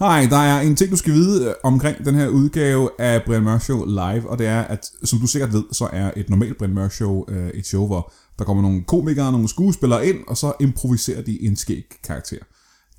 [0.00, 3.42] Hej, der er en ting, du skal vide øh, omkring den her udgave af Brian
[3.42, 6.58] Mørk Show live, og det er, at som du sikkert ved, så er et normalt
[6.58, 10.36] Brian Mørk Show øh, et show, hvor der kommer nogle komikere, nogle skuespillere ind, og
[10.36, 12.36] så improviserer de en skæg karakter.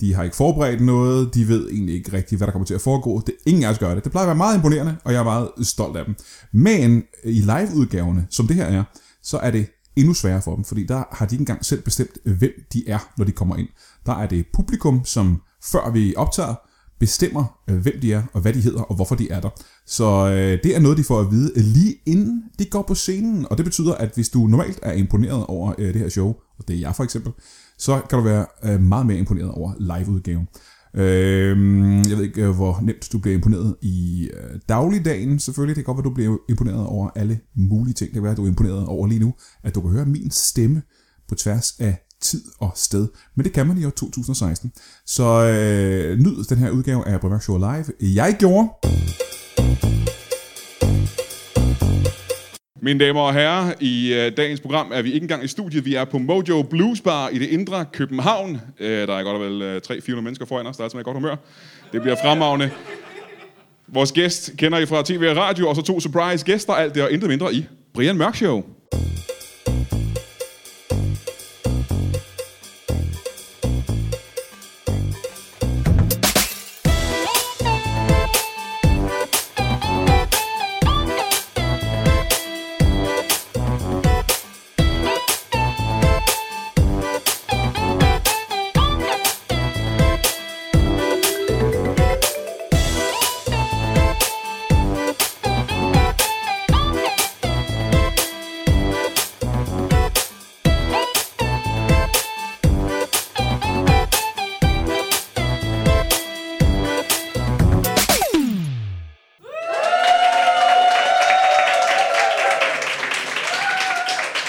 [0.01, 2.81] De har ikke forberedt noget, de ved egentlig ikke rigtigt, hvad der kommer til at
[2.81, 3.21] foregå.
[3.25, 4.03] Det, ingen af os gør det.
[4.03, 6.15] Det plejer at være meget imponerende, og jeg er meget stolt af dem.
[6.53, 8.83] Men øh, i live-udgaverne, som det her er,
[9.23, 12.17] så er det endnu sværere for dem, fordi der har de ikke engang selv bestemt,
[12.25, 13.67] hvem de er, når de kommer ind.
[14.05, 16.55] Der er det publikum, som før vi optager,
[17.01, 19.49] bestemmer, øh, hvem de er, og hvad de hedder, og hvorfor de er der.
[19.85, 22.95] Så øh, det er noget, de får at vide øh, lige inden de går på
[22.95, 23.45] scenen.
[23.49, 26.67] Og det betyder, at hvis du normalt er imponeret over øh, det her show, og
[26.67, 27.31] det er jeg for eksempel,
[27.77, 30.47] så kan du være øh, meget mere imponeret over liveudgaven.
[30.93, 31.57] Øh,
[32.09, 35.39] jeg ved ikke, øh, hvor nemt du bliver imponeret i øh, dagligdagen.
[35.39, 38.07] Selvfølgelig, det kan godt være, du bliver imponeret over alle mulige ting.
[38.07, 39.33] Det kan være, at du er imponeret over lige nu,
[39.63, 40.81] at du kan høre min stemme
[41.29, 43.07] på tværs af tid og sted.
[43.35, 44.71] Men det kan man i år 2016.
[45.05, 48.15] Så øh, nyd den her udgave af Bremer Show Live.
[48.15, 48.69] Jeg gjorde...
[52.83, 55.85] Mine damer og herrer, i øh, dagens program er vi ikke engang i studiet.
[55.85, 58.61] Vi er på Mojo Blues Bar i det indre København.
[58.79, 61.03] Øh, der er godt og vel øh, 300-400 mennesker foran os, der er altid med
[61.03, 61.35] godt humør.
[61.93, 62.71] Det bliver fremragende.
[63.87, 67.03] Vores gæst kender I fra tv og radio, og så to surprise gæster, alt det
[67.03, 68.63] og intet mindre i Brian Mørk Show.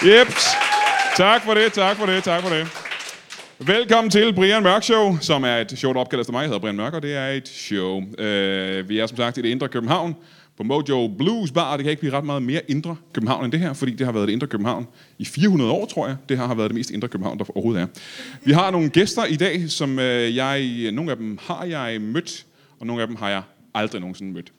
[0.07, 0.47] Jeps.
[1.17, 2.67] Tak for det, tak for det, tak for det.
[3.59, 6.41] Velkommen til Brian Mørk Show, som er et show, der opkaldes efter mig.
[6.41, 7.97] Jeg hedder Brian Mørk, og det er et show.
[7.97, 10.15] Uh, vi er som sagt i det indre København
[10.57, 11.77] på Mojo Blues Bar.
[11.77, 14.13] Det kan ikke blive ret meget mere indre København end det her, fordi det har
[14.13, 14.87] været det indre København
[15.19, 16.17] i 400 år, tror jeg.
[16.29, 17.87] Det her har været det mest indre København, der overhovedet er.
[18.45, 20.91] Vi har nogle gæster i dag, som uh, jeg...
[20.93, 22.45] Nogle af dem har jeg mødt,
[22.81, 23.43] og nogle af dem har jeg
[23.75, 24.53] aldrig nogensinde mødt.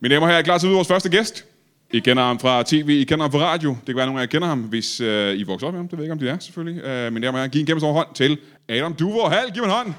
[0.00, 1.51] Mine damer og herrer, er klar til at vores første gæst?
[1.94, 3.70] I kender ham fra tv, I kender ham fra radio.
[3.70, 5.80] Det kan være, at nogle af jer kender ham, hvis øh, I vokser op med
[5.80, 5.88] ham.
[5.88, 6.84] Det ved jeg ikke, om det er, selvfølgelig.
[6.84, 8.38] Øh, men dermed giv en kæmpe stor hånd til
[8.68, 9.52] Adam Duvor Hal.
[9.54, 9.92] Giv en hånd.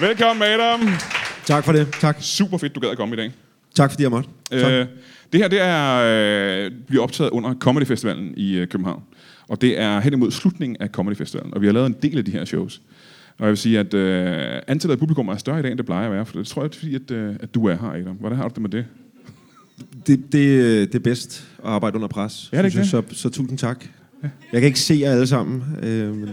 [0.00, 0.80] Velkommen, Adam.
[1.44, 1.88] Tak for det.
[2.00, 2.16] Tak.
[2.20, 3.32] Super fedt, du gad at komme i dag.
[3.74, 4.28] Tak fordi jeg måtte.
[4.50, 4.72] Tak.
[4.72, 4.86] Øh,
[5.32, 9.02] det her det er, øh, bliver optaget under Comedy Festivalen i øh, København.
[9.48, 11.54] Og det er hen imod slutningen af Comedy Festivalen.
[11.54, 12.80] Og vi har lavet en del af de her shows.
[13.40, 15.86] Og jeg vil sige, at øh, antallet af publikum er større i dag, end det
[15.86, 16.26] plejer at være.
[16.26, 18.16] For det tror jeg, det er fordi, at, øh, at du er her, Adam.
[18.16, 18.84] Hvordan har du det med det?
[20.06, 20.32] Det, det,
[20.92, 22.48] det er bedst at arbejde under pres.
[22.52, 22.86] Ja, det er jeg.
[22.86, 23.84] så, så tusind tak.
[24.52, 25.62] Jeg kan ikke se jer alle sammen.
[25.82, 26.28] Øh, men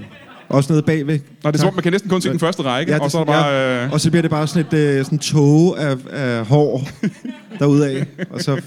[0.49, 1.19] også nede bagved.
[1.43, 3.03] Nå, det er som om, man kan næsten kun se den første række, Ja, det,
[3.03, 3.85] og så er der bare...
[3.85, 6.87] Øh, Og så bliver det bare sådan et øh, sådan tåge af, af hår
[7.59, 8.05] derudad.
[8.29, 8.61] Og så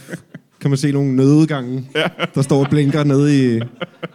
[0.61, 2.09] kan man se nogle nødgange, ja.
[2.35, 3.63] der står og blinker nede i et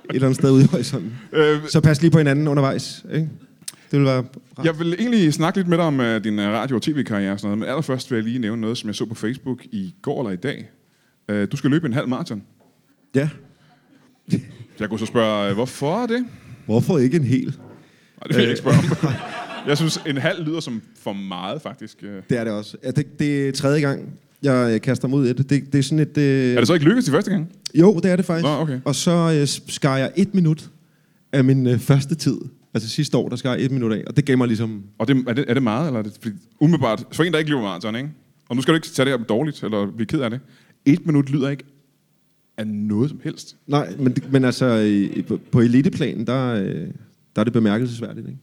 [0.09, 1.13] eller andet sted ude i horisonten.
[1.33, 3.05] øh, Så pas lige på hinanden undervejs.
[3.13, 3.27] Ikke?
[3.91, 4.23] Det vil være
[4.57, 4.65] rart.
[4.65, 7.39] Jeg vil egentlig snakke lidt med dig om uh, din uh, radio- og tv-karriere og
[7.39, 9.93] sådan noget, men allerførst vil jeg lige nævne noget, som jeg så på Facebook i
[10.01, 10.69] går eller i dag.
[11.31, 12.43] Uh, du skal løbe en halv maraton.
[13.15, 13.29] Ja.
[14.79, 16.25] Jeg kunne så spørge, uh, hvorfor er det?
[16.65, 17.45] Hvorfor ikke en hel?
[17.45, 19.13] Nej, det vil jeg ikke spørge om.
[19.67, 22.01] Jeg synes, en halv lyder som for meget, faktisk.
[22.29, 22.77] Det er det også.
[22.83, 24.09] Ja, det, det er tredje gang,
[24.43, 25.49] jeg øh, kaster mig ud i det.
[25.49, 26.17] Det, det er sådan et...
[26.17, 26.53] Øh...
[26.53, 27.51] Er det så ikke lykkedes de første gang?
[27.75, 28.43] Jo, det er det faktisk.
[28.43, 28.79] Nå, okay.
[28.85, 30.69] Og så øh, skar jeg et minut
[31.31, 32.37] af min øh, første tid.
[32.75, 34.03] Altså sidste år, der skar jeg et minut af.
[34.07, 34.83] Og det gav mig ligesom...
[34.97, 37.05] Og det, er, det, er det meget, eller er det fordi, umiddelbart?
[37.11, 38.09] For en, der ikke løber maraton, ikke?
[38.49, 40.39] Og nu skal du ikke tage det her dårligt, eller blive ked af det.
[40.85, 41.63] Et minut lyder ikke
[42.57, 43.55] af noget som helst.
[43.67, 46.87] Nej, men, det- men altså i, på, på eliteplanen, der, øh,
[47.35, 48.39] der er det bemærkelsesværdigt, ikke?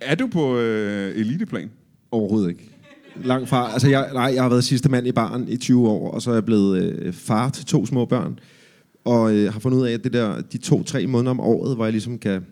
[0.00, 1.70] Er du på øh, eliteplan?
[2.10, 2.68] Overhovedet ikke.
[3.24, 3.72] Langt fra.
[3.72, 6.30] Altså, jeg, nej, jeg har været sidste mand i baren i 20 år, og så
[6.30, 8.38] er jeg blevet øh, far til to små børn.
[9.04, 11.84] Og øh, har fundet ud af, at det der, de to-tre måneder om året, hvor
[11.84, 12.44] jeg ligesom kan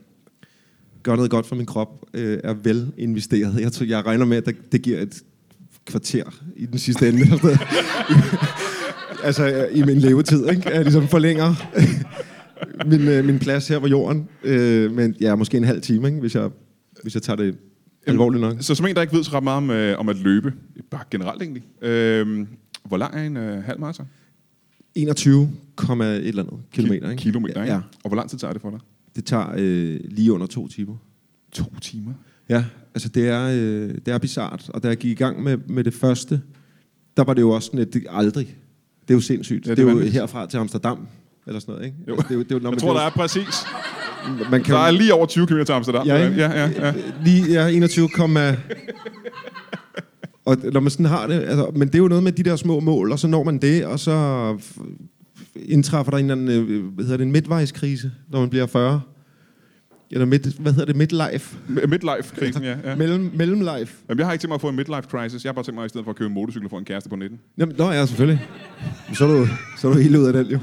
[1.02, 3.60] gøre noget godt for min krop, øh, er vel investeret.
[3.60, 5.22] Jeg, tror, jeg regner med, at det, det giver et
[5.86, 6.24] kvarter
[6.56, 7.20] i den sidste ende.
[7.20, 7.58] eller
[9.24, 10.70] altså, øh, i min levetid, ikke?
[10.70, 11.54] Jeg ligesom forlænger
[12.86, 14.28] min, øh, min plads her på jorden.
[14.44, 16.20] Øh, men ja, måske en halv time, ikke?
[16.20, 16.50] Hvis, jeg,
[17.02, 17.56] hvis jeg tager det
[18.06, 18.56] alvorligt nok.
[18.60, 20.52] Så som en, der ikke ved så ret meget om, øh, om at løbe,
[20.90, 22.46] bare generelt egentlig, øh,
[22.84, 24.06] hvor lang er en øh, halv maraton?
[24.94, 25.50] 21,
[25.80, 27.20] et eller andet kilometer, ikke?
[27.22, 27.74] Kilometer, ikke?
[27.74, 27.80] Ja.
[28.04, 28.78] Og hvor lang tid tager det for dig?
[29.16, 30.96] Det tager øh, lige under to timer.
[31.52, 32.12] To timer?
[32.48, 32.64] Ja,
[32.94, 34.68] altså det er, øh, det er bizart.
[34.74, 36.40] Og da jeg gik i gang med, med det første,
[37.16, 38.46] der var det jo også sådan, at det aldrig.
[39.02, 39.66] Det er jo sindssygt.
[39.66, 40.14] Ja, det er det, er jo vanvittigt.
[40.20, 41.06] herfra til Amsterdam,
[41.46, 41.96] eller sådan noget, ikke?
[42.08, 42.12] Jo.
[42.12, 43.64] Altså, det er jo, det er jo, når Jeg tror, der er præcis.
[44.50, 46.06] man kan, Der er lige over 20 km til Amsterdam.
[46.06, 46.36] Ja, ikke?
[46.40, 46.94] ja, ja, ja.
[47.24, 48.08] Lige ja, 21,
[50.44, 52.56] og når man sådan har det, altså, men det er jo noget med de der
[52.56, 54.56] små mål, og så når man det, og så
[55.56, 59.00] indtræffer der en eller anden, øh, hvad hedder det, en midtvejskrise, når man bliver 40.
[60.12, 61.56] Eller midt, hvad hedder det, midlife?
[61.68, 62.76] Midlife-krisen, ja.
[62.84, 62.96] ja.
[62.96, 63.94] Mellem, mellemlife.
[64.08, 65.44] Jamen, jeg har ikke tænkt mig at få en midlife crisis.
[65.44, 66.84] Jeg har bare tænkt mig, at i stedet for at købe en motorcykel få en
[66.84, 67.40] kæreste på 19.
[67.58, 68.46] Jamen, nå ja, selvfølgelig.
[69.12, 69.46] Så er du,
[69.78, 70.58] så er du helt ud af den, jo.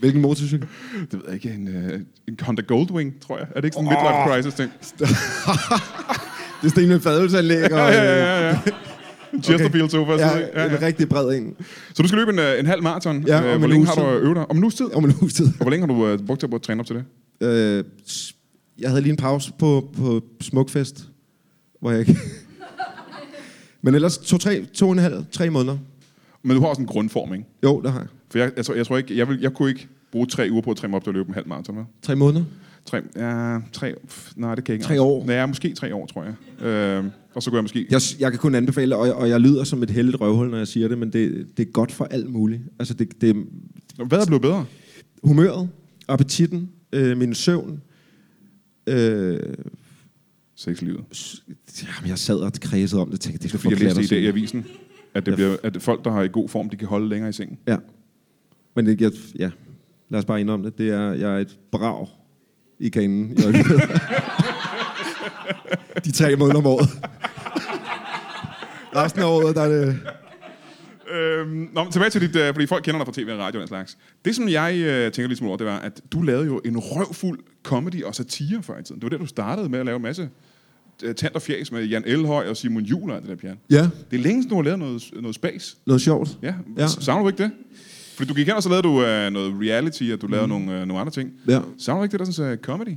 [0.00, 0.68] Hvilken motorcykel?
[1.00, 1.50] Det ved jeg ikke.
[1.50, 3.46] En, uh, en Honda Goldwing, tror jeg.
[3.50, 4.70] Er det ikke sådan en midlife crisis ting?
[6.60, 7.72] Det er Sten med fadelsanlæg.
[7.72, 8.58] Og, Ja, ja, ja, ja.
[9.32, 10.12] En Chesterfield sofa.
[10.12, 11.54] Ja, Ja, ja, en rigtig bred en.
[11.94, 13.24] Så du skal løbe en, øh, en halv maraton.
[13.26, 14.50] Ja, Øh, Hvor længe har du øvet dig?
[14.50, 14.94] Om en uges tid?
[14.94, 15.46] Om en uges tid.
[15.46, 17.04] Og hvor længe har du uh, brugt til at træne op til det?
[17.48, 17.84] Øh,
[18.78, 21.04] jeg havde lige en pause på, på Smukfest,
[21.80, 22.16] hvor jeg ikke...
[23.82, 25.76] Men ellers to, tre, to og en halv, tre måneder.
[26.42, 27.44] Men du har også en grundform, ikke?
[27.64, 28.08] Jo, det har jeg.
[28.30, 30.62] For jeg, jeg, tror, jeg tror ikke, jeg, vil, jeg kunne ikke bruge tre uger
[30.62, 31.86] på at træne mig op til at løbe en halv maraton.
[32.02, 32.44] Tre måneder.
[32.90, 33.94] Tre, ja, tre,
[34.36, 34.84] nej, det kan jeg ikke.
[34.84, 35.30] Tre år.
[35.32, 36.66] Ja, måske tre år, tror jeg.
[36.66, 37.04] Øh,
[37.34, 37.86] og så kunne jeg måske...
[37.90, 40.68] Jeg, jeg kan kun anbefale, og, og jeg lyder som et heldigt røvhul, når jeg
[40.68, 42.62] siger det, men det, det er godt for alt muligt.
[42.78, 44.64] Altså, det, det er Hvad er blevet bedre?
[45.24, 45.68] humøret,
[46.08, 47.82] appetitten, øh, min søvn.
[48.86, 49.40] Øh,
[50.56, 51.04] Sexlivet.
[51.82, 54.20] jamen, jeg sad og kredsede om det, tænkte, det skal fik jeg læste i dag
[54.20, 54.66] i avisen,
[55.14, 57.32] at, det bliver, at folk, der har i god form, de kan holde længere i
[57.32, 57.58] sengen.
[57.68, 57.76] Ja.
[58.76, 59.50] Men det, jeg, ja,
[60.08, 60.78] lad os bare indrømme det.
[60.78, 62.08] det er, jeg er et brag
[62.80, 63.74] i kanen i øjeblikket.
[66.04, 66.88] De tre måneder om året.
[68.96, 69.98] Resten af året, der er det...
[71.14, 73.58] Øhm, nå, men tilbage til dit, øh, fordi folk kender dig fra tv og radio
[73.58, 73.98] og den slags.
[74.24, 76.78] Det, som jeg øh, tænker lidt smule over, det var, at du lavede jo en
[76.78, 79.00] røvfuld comedy og satire før i tiden.
[79.00, 80.28] Det var der, du startede med at lave en masse
[81.02, 83.58] øh, tant og fjæs med Jan Elhøj og Simon Juhl og alt det der pjern.
[83.70, 85.76] Ja, Det er længe siden, du har lavet noget, noget space.
[85.86, 86.28] noget sjovt.
[86.42, 86.82] Ja, Ja.
[86.82, 86.86] ja.
[86.88, 87.50] savner du ikke det?
[88.20, 90.52] Fordi du gik hen, og så lavede du øh, noget reality, og du lavede mm.
[90.52, 91.30] nogle, øh, nogle andre ting.
[91.48, 91.60] Ja.
[91.78, 92.96] Savner du ikke det, der er sådan uh, comedy?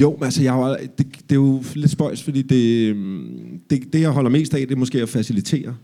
[0.00, 3.92] Jo, men altså, jeg har, det, det er jo lidt spøjs, fordi det, øhm, det,
[3.92, 5.76] det, jeg holder mest af, det er måske at facilitere,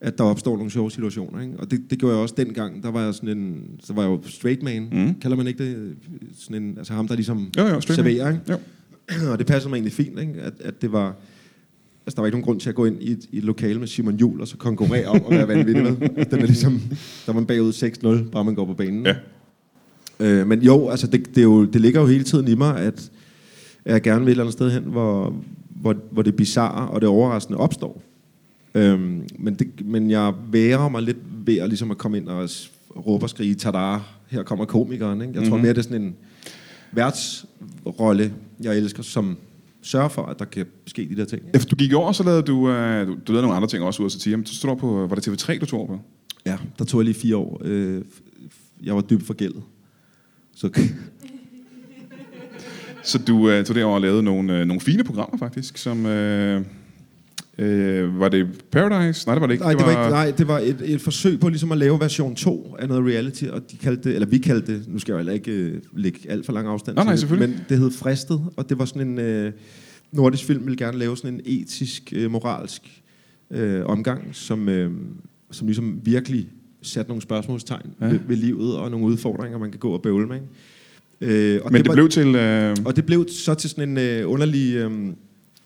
[0.00, 1.40] at der opstår nogle sjove situationer.
[1.40, 1.54] Ikke?
[1.58, 2.82] Og det, det gjorde jeg også dengang.
[2.82, 5.20] Der var jeg sådan en, så var jeg jo straight man, Mm.
[5.20, 5.96] kalder man ikke det?
[6.38, 8.42] Sådan en, altså ham, der ligesom Jo, jo, serverer, ikke?
[8.50, 8.58] Jo.
[9.32, 10.34] Og det passer mig egentlig fint, ikke?
[10.40, 11.16] At, at det var...
[12.10, 13.78] Altså, der var ikke nogen grund til at gå ind i et, i et lokale
[13.78, 16.24] med Simon Jul og så konkurrere om at være vanvittig med.
[16.24, 16.80] Den er ligesom,
[17.26, 17.72] der er man bagud
[18.26, 19.06] 6-0, bare man går på banen.
[19.06, 19.14] Ja.
[20.20, 22.76] Øh, men jo, altså det, det, er jo, det ligger jo hele tiden i mig,
[22.78, 23.10] at,
[23.84, 25.34] jeg gerne vil et eller andet sted hen, hvor,
[25.80, 28.02] hvor, hvor det bizarre og det overraskende opstår.
[28.74, 32.48] Øhm, men, det, men jeg værer mig lidt ved at, ligesom at komme ind og
[33.06, 33.98] råbe og skrige, tada,
[34.28, 35.20] her kommer komikeren.
[35.22, 35.34] Ikke?
[35.40, 35.62] Jeg tror Mhm.
[35.64, 36.14] mere, det er sådan en
[36.92, 39.36] værtsrolle, jeg elsker, som
[39.82, 41.42] sørger for, at der kan ske de der ting.
[41.54, 44.02] Efter du gik over, så lavede du, øh, du, du lavede nogle andre ting også
[44.02, 44.36] ud af satire.
[44.36, 46.00] Men så du på, var det TV3, du tog over på?
[46.46, 47.60] Ja, der tog jeg lige fire år.
[47.64, 48.02] Øh,
[48.82, 49.62] jeg var dybt forgældet.
[50.54, 50.70] Så
[53.02, 56.06] Så du øh, tog derover og lavede nogle, øh, nogle fine programmer faktisk, som...
[56.06, 56.64] Øh,
[57.60, 59.26] øh, var det Paradise?
[59.26, 59.64] Nej, det var det ikke.
[59.64, 62.34] Nej, det var, ikke, nej, det var et, et forsøg på ligesom at lave version
[62.34, 65.14] 2 af noget reality, og de kaldte det, eller vi kaldte det, nu skal jeg
[65.14, 67.48] jo heller ikke øh, lægge alt for lang afstand Nej, til nej, det, selvfølgelig.
[67.56, 69.52] men det hed Fristet, og det var sådan en, øh,
[70.12, 72.82] nordisk film ville gerne lave sådan en etisk, øh, moralsk
[73.50, 74.90] øh, omgang, som, øh,
[75.50, 76.48] som ligesom virkelig
[76.82, 78.06] satte nogle spørgsmålstegn Ja.
[78.06, 80.36] ved, ved livet, og nogle udfordringer, man kan gå og bøvle med.
[80.36, 81.54] Ikke?
[81.54, 82.34] Øh, og Men det, var- blev til...
[82.34, 84.74] Øh, og det blev så til sådan en øh, underlig...
[84.74, 84.90] Øh,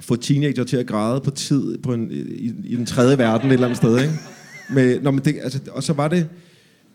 [0.00, 3.52] få teenager til at græde på tid på en, i, i den tredje verden et
[3.52, 4.14] eller andet sted, ikke?
[4.70, 6.28] Med, når men det, altså, og så var det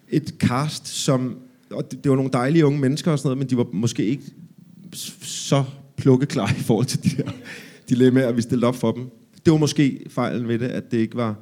[0.09, 1.37] et cast, som...
[1.71, 4.05] Og det, det var nogle dejlige unge mennesker og sådan noget, men de var måske
[4.05, 4.23] ikke
[5.21, 5.63] så
[5.97, 7.31] plukkeklar i forhold til de der
[7.89, 9.03] dilemmaer, vi stillede op for dem.
[9.45, 11.35] Det var måske fejlen ved det, at det ikke var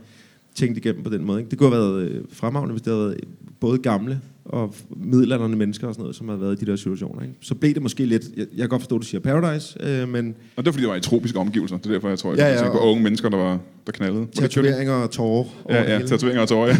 [0.56, 1.40] tænkt igennem på den måde.
[1.40, 1.50] Ikke?
[1.50, 5.56] Det kunne have været øh, fremragende, hvis det havde været øh, både gamle og middelalderne
[5.56, 7.22] mennesker og sådan noget, som havde været i de der situationer.
[7.22, 7.34] Ikke?
[7.42, 8.24] Så blev det måske lidt...
[8.38, 10.82] Jeg, jeg kan godt forstå, at du siger Paradise, øh, men og det var fordi,
[10.82, 11.78] det var i tropiske omgivelser.
[11.78, 13.92] Det er derfor, jeg tror, jeg Ja, ja, ja, på unge mennesker, der, var, der
[13.92, 14.28] knaldede.
[14.36, 16.78] Tatoveringer og tårer Ja, ja, tatoveringer og tårer, ja.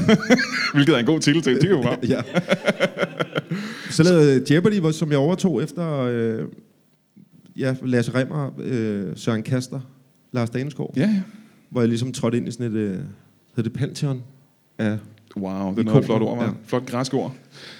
[0.74, 2.00] Hvilket er en god titel til et tv-program.
[2.10, 2.22] ja.
[3.90, 6.46] Så lavede Jeopardy, som jeg overtog efter øh,
[7.58, 9.80] ja, Lasse Remmer, øh, Søren Kaster,
[10.32, 11.22] Lars Daneskov, Ja, ja.
[11.70, 12.90] hvor jeg ligesom trådte ind i sådan et, øh,
[13.56, 14.24] hedder det Pantheon?
[14.80, 14.98] Ja,
[15.38, 16.46] Wow, det er noget flot ord, man.
[16.46, 16.52] Ja.
[16.66, 17.36] Flot græsk ord.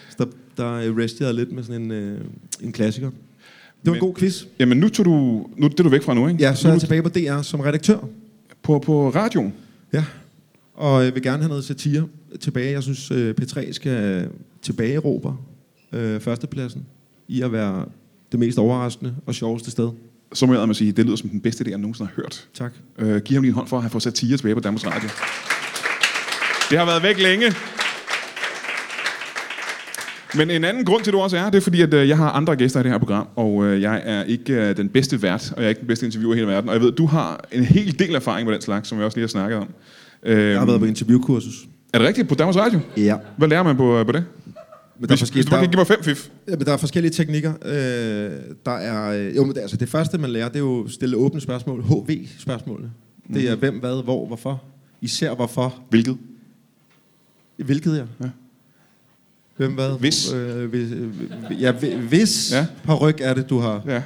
[0.10, 0.26] så der,
[0.64, 2.22] der øh, restede jeg lidt med sådan en, øh,
[2.62, 3.10] en klassiker.
[3.10, 3.16] Det
[3.86, 4.44] var Men- en god quiz.
[4.60, 5.12] Jamen, nu, tog du,
[5.58, 6.44] nu det er du væk fra nu, ikke?
[6.44, 7.98] Ja, så er nu jeg tilbage på DR som redaktør.
[8.64, 9.54] på, på radioen.
[9.94, 10.04] Ja,
[10.74, 12.08] og jeg vil gerne have noget satire
[12.40, 12.72] tilbage.
[12.72, 14.30] Jeg synes, øh, P3 skal
[14.62, 15.34] tilbage råber
[15.94, 16.86] øh, førstepladsen.
[17.28, 17.86] i at være
[18.32, 19.90] det mest overraskende og sjoveste sted.
[20.34, 22.48] Så må jeg med sige, det lyder som den bedste idé, jeg nogensinde har hørt.
[22.54, 22.72] Tak.
[23.00, 25.10] Øh, giv ham lige en hånd for at have fået satire tilbage på Danmarks Radio.
[26.70, 27.46] Det har været væk længe.
[30.36, 32.18] Men en anden grund til, at du også er, det er fordi, at øh, jeg
[32.18, 35.22] har andre gæster i det her program, og øh, jeg er ikke øh, den bedste
[35.22, 36.70] vært, og jeg er ikke den bedste interviewer i hele verden.
[36.70, 39.06] Og jeg ved, at du har en hel del erfaring med den slags, som jeg
[39.06, 39.68] også lige har snakket om.
[40.24, 41.56] Jeg har været på interviewkursus.
[41.94, 42.80] Er det rigtigt på Danmarks Radio?
[42.98, 43.16] Ja.
[43.38, 44.24] Hvad lærer man på, på det?
[45.00, 46.28] Men der, er Hvis, hvis forskellige, du bare kan der, give mig fem fif.
[46.48, 47.54] ja, men der er forskellige teknikker.
[47.66, 48.32] Øh,
[48.66, 51.42] der er, jo, men det, altså det første, man lærer, det er jo stille åbne
[51.42, 51.82] spørgsmål.
[51.82, 52.90] HV-spørgsmålene.
[53.34, 54.64] Det er hvem, hvad, hvor, hvorfor.
[55.02, 55.76] Især hvorfor.
[55.90, 56.18] Hvilket?
[57.58, 58.26] Hvilket, ja.
[58.26, 58.30] Ja.
[59.58, 60.00] Hvem, hvad?
[60.00, 60.32] Hvis.
[60.34, 61.10] Øh, hvis, øh,
[61.62, 62.66] ja, hvi- hvis Ja.
[62.84, 63.84] paryk er det, du har.
[63.88, 64.02] Ja.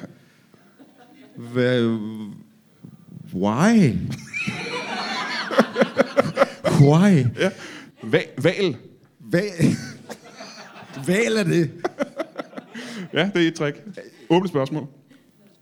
[1.54, 1.82] Hvad,
[3.34, 3.94] why?
[6.82, 7.26] why?
[7.40, 7.50] ja.
[8.04, 8.76] Va- val.
[9.20, 9.42] Hvad?
[11.06, 11.72] Hvad er det?
[13.14, 13.84] Ja, det er et trick.
[14.30, 14.88] Åbne spørgsmål.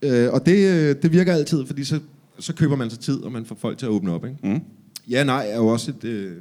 [0.02, 2.00] Øh, og det, øh, det virker altid, fordi så,
[2.40, 4.26] så køber man sig tid, og man får folk til at åbne op.
[4.26, 4.38] Ikke?
[4.44, 4.62] Mm.
[5.10, 6.38] Ja, nej er jo også et, øh,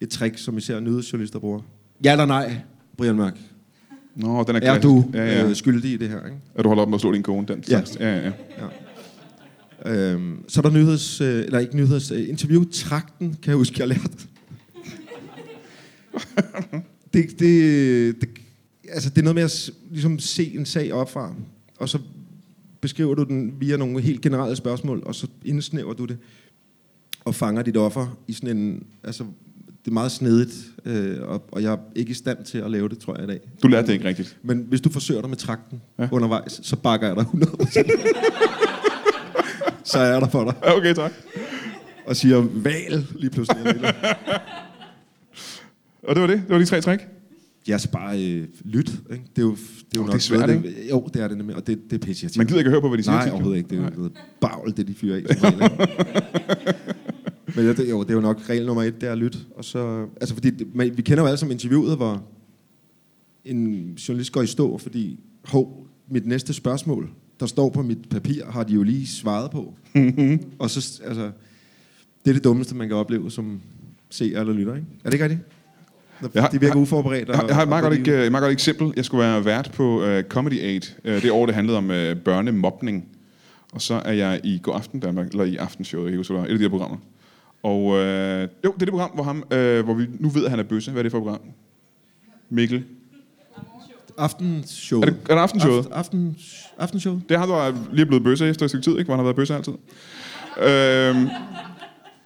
[0.00, 1.60] et trick, som især nyhedsjournalister bruger.
[2.04, 2.56] Ja eller nej,
[2.96, 3.38] Brian Mørk?
[4.16, 4.82] Nå, den er Er klassisk.
[4.82, 5.48] du Ja, ja.
[5.48, 6.24] øh, skyldig i det her?
[6.24, 6.36] Ikke?
[6.54, 7.46] Er du holder op med at slå din kone?
[7.46, 7.62] Den Ja.
[7.84, 7.96] slags.
[8.00, 8.30] ja, ja.
[9.86, 11.20] Øhm, så er der nyheds...
[11.20, 12.10] Øh, eller ikke nyheds...
[12.10, 14.08] Øh, interview-trakten, kan jeg huske, jeg lærte.
[17.14, 18.28] det, det, det,
[18.88, 21.34] altså, det er noget med at ligesom, se en sag opfra,
[21.78, 21.98] og så
[22.80, 26.16] beskriver du den via nogle helt generelle spørgsmål, og så indsnæver du det,
[27.24, 28.82] og fanger dit offer i sådan en...
[29.04, 29.24] Altså,
[29.84, 32.88] det er meget snedigt, øh, og, og jeg er ikke i stand til at lave
[32.88, 33.40] det, tror jeg, i dag.
[33.62, 34.36] Du lærte det ikke rigtigt.
[34.42, 36.08] Men hvis du forsøger dig med trakten Ja.
[36.12, 37.90] undervejs, så bakker jeg dig 100%.
[39.84, 40.54] så er jeg der for dig.
[40.64, 41.12] Ja, Okay, tak.
[42.06, 43.66] Og siger val lige pludselig.
[46.08, 46.36] Og det var det?
[46.36, 47.06] Det var de tre trick?
[47.68, 48.92] ja, så bare øh, lyt.
[49.12, 49.24] Ikke?
[49.36, 51.22] Det er jo, det er jo Åh, nok det er svært, noget, det, Jo, det
[51.22, 52.98] er det nemlig, og det, det er pisse Man gider ikke at høre på, hvad
[52.98, 53.14] de siger.
[53.16, 53.70] Nej, overhovedet ikke.
[53.70, 55.22] Det er jo noget bagl, det de fyrer af.
[57.56, 59.38] Men det, jo, det er jo nok regel nummer et, det er at lytte.
[59.56, 62.22] Og så, altså fordi, det- man, vi kender jo alle som interviewet, hvor
[63.44, 67.10] en journalist går i stå, fordi, hov, mit næste spørgsmål,
[67.40, 69.74] der står på mit papir, har de jo lige svaret på.
[70.58, 71.30] og så, altså,
[72.24, 73.60] det er det dummeste, man kan opleve som
[74.10, 74.86] seer eller lytter, ikke?
[75.04, 75.40] Er det ikke rigtigt?
[76.34, 77.28] Jeg har- de virker jeg- uforberedt.
[77.28, 78.92] Jeg har, jeg har et meget, og- godt, ek- et meget godt eksempel.
[78.96, 80.82] Jeg skulle være vært på uh, Comedy Aid.
[81.04, 83.04] Uh, det år, det handlede om uh, børnemobning.
[83.72, 86.42] Og så er jeg i God Aften Danmark, eller i Aftenshowet, jeg kan huske, hvad
[86.42, 86.96] det var, et af de her programmer.
[87.64, 90.50] Og uh, jo, det er det program, hvor, ham, uh, hvor vi nu ved, at
[90.50, 90.90] han er bøsse.
[90.90, 91.40] Hvad er det for et program?
[92.50, 92.84] Mikkel.
[94.18, 95.00] Aftenshow.
[95.00, 95.88] Er det, er det Aftenshowet?
[95.92, 96.36] Aften, aften,
[96.78, 97.20] aftenshow.
[97.28, 99.04] Det er ham, der er lige blevet bøsse efter et stykke tid, ikke?
[99.04, 99.72] hvor han har været bøsse altid.
[100.58, 101.28] Øhm,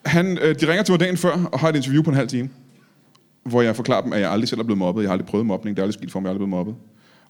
[0.05, 2.29] han, øh, de ringer til mig dagen før og har et interview på en halv
[2.29, 2.51] time,
[3.43, 5.03] hvor jeg forklarer dem, at jeg aldrig selv er blevet mobbet.
[5.03, 5.77] Jeg har aldrig prøvet mobning.
[5.77, 6.75] Det er aldrig sket for mig, jeg er aldrig blevet mobbet.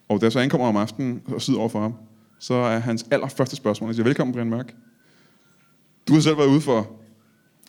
[0.08, 1.94] Og da jeg så ankommer om aftenen og sidder over for ham,
[2.38, 4.74] så er hans allerførste spørgsmål, jeg siger, velkommen Brian Mørk.
[6.08, 6.90] Du har selv været ude for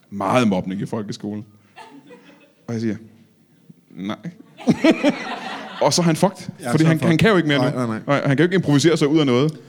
[0.10, 1.46] meget mobning i folkeskolen.
[2.68, 2.96] Og jeg siger,
[3.96, 4.18] nej.
[5.82, 7.72] og så er han fucked, Ja, fordi han, han han kan jo ikke mere Nej,
[7.72, 7.78] nu.
[7.78, 8.00] nej, nej.
[8.08, 9.60] Nej, han kan jo ikke improvisere sig ud af noget.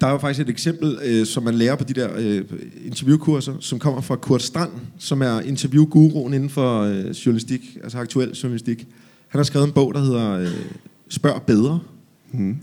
[0.00, 2.44] Der er jo faktisk et eksempel, øh, som man lærer på de der øh,
[2.84, 8.30] interviewkurser, som kommer fra Kurt Strand, som er interviewguruen inden for øh, journalistik, altså aktuel
[8.30, 8.86] journalistik.
[9.28, 10.48] Han har skrevet en bog, der hedder øh,
[11.08, 11.80] Spørg bedre.
[12.32, 12.56] Mm.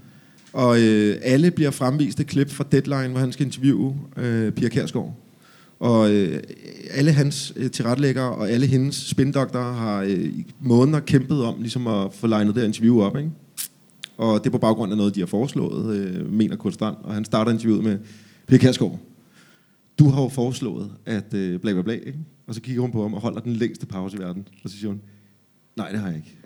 [0.54, 4.70] Og øh, alle bliver fremvist et klip fra Deadline, hvor han skal interviewe øh, Pia
[4.70, 5.14] Kærsgaard.
[5.80, 6.44] Og øh,
[6.92, 11.88] alle hans øh, tilrettelæggere og alle hendes spindoktorer har øh, i måneder kæmpet om ligesom
[11.88, 13.18] at få legnet det interview op.
[13.18, 13.32] Ikke?
[14.18, 16.96] Og det er på baggrund af noget, de har foreslået, øh, mener Kurt Strand.
[17.04, 17.98] Og han starter interviewet med
[18.48, 19.00] Pia Kærsgaard.
[20.00, 22.20] Du har jo foreslået, at øh, bla bla bla, ikke?
[22.48, 24.48] Og så kigger hun på ham og holder den længste pause i verden.
[24.64, 25.02] Og så siger hun,
[25.80, 26.38] nej, det har jeg ikke.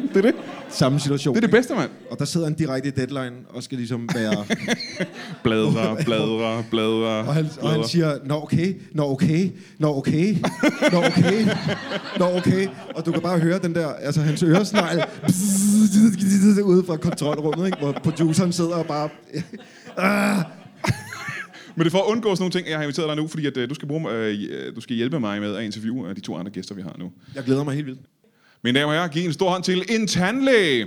[0.14, 0.34] Det er det.
[0.68, 1.34] Samme situation.
[1.34, 1.90] Det er det bedste, mand.
[2.10, 4.44] Og der sidder han direkte i deadline og skal ligesom være...
[5.44, 7.88] Bladre, bladre, bladre, Og han, og han bladre.
[7.88, 8.18] siger...
[8.24, 10.34] nå okay, nå okay, nå okay,
[10.92, 11.46] nå okay,
[12.18, 12.68] nå okay.
[12.94, 14.98] Og du kan bare høre den der, altså hans øresnegl,
[16.64, 17.78] ude fra kontrolrummet, ikke?
[17.78, 19.08] hvor produceren sidder og bare...
[19.96, 20.44] ah,
[21.76, 23.46] Men det er for at undgå sådan nogle ting, jeg har inviteret dig nu, fordi
[23.46, 26.20] at, uh, du, skal bruge, uh, du skal hjælpe mig med at interviewe uh, de
[26.20, 27.12] to andre gæster, vi har nu.
[27.34, 28.00] jeg glæder mig helt vildt.
[28.64, 30.86] Mine damer og herrer, giv en stor hånd til en tandlæge.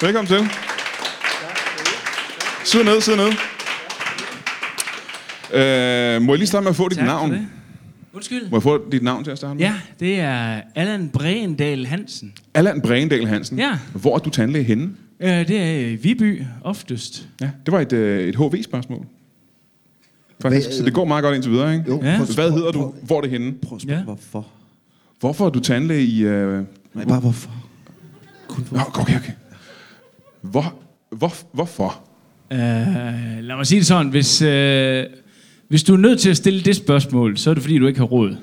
[0.00, 0.38] Velkommen til.
[2.64, 3.28] Sid ned, sid ned.
[6.18, 7.30] Uh, må jeg lige starte med at få dit Tak navn?
[7.32, 7.46] det.
[8.12, 8.50] Undskyld.
[8.50, 9.62] Må jeg få dit navn til at starte med?
[9.64, 12.32] Ja, det er Allan Brendal Hansen.
[12.54, 13.58] Allan Brendal Hansen.
[13.58, 13.78] Ja.
[13.94, 14.90] Hvor er du tandlæge henne?
[15.20, 17.26] Øh, det er i Viby oftest.
[17.40, 19.06] Ja, det var et, øh, et HV-spørgsmål.
[20.42, 21.84] Faktisk, så det går meget godt indtil videre, ikke?
[21.88, 22.18] Jo, Ja.
[22.34, 22.94] Hvad hedder du?
[23.02, 23.52] Hvor er det henne?
[23.66, 24.04] prøv at spørge, Ja.
[24.04, 24.46] hvorfor?
[25.20, 26.22] Hvorfor er du tandlæge i...
[26.22, 26.64] Øh...
[26.94, 27.50] Nej, bare hvorfor?
[28.48, 29.00] Kun Nå, hvorfor?
[29.00, 29.32] okay, okay.
[30.40, 30.74] Hvor,
[31.10, 32.04] hvor, hvorfor?
[32.50, 32.58] Uh,
[33.40, 34.08] lad mig sige det sådan.
[34.10, 34.48] Hvis, uh,
[35.68, 37.98] hvis du er nødt til at stille det spørgsmål, så er det fordi, du ikke
[37.98, 38.36] har råd.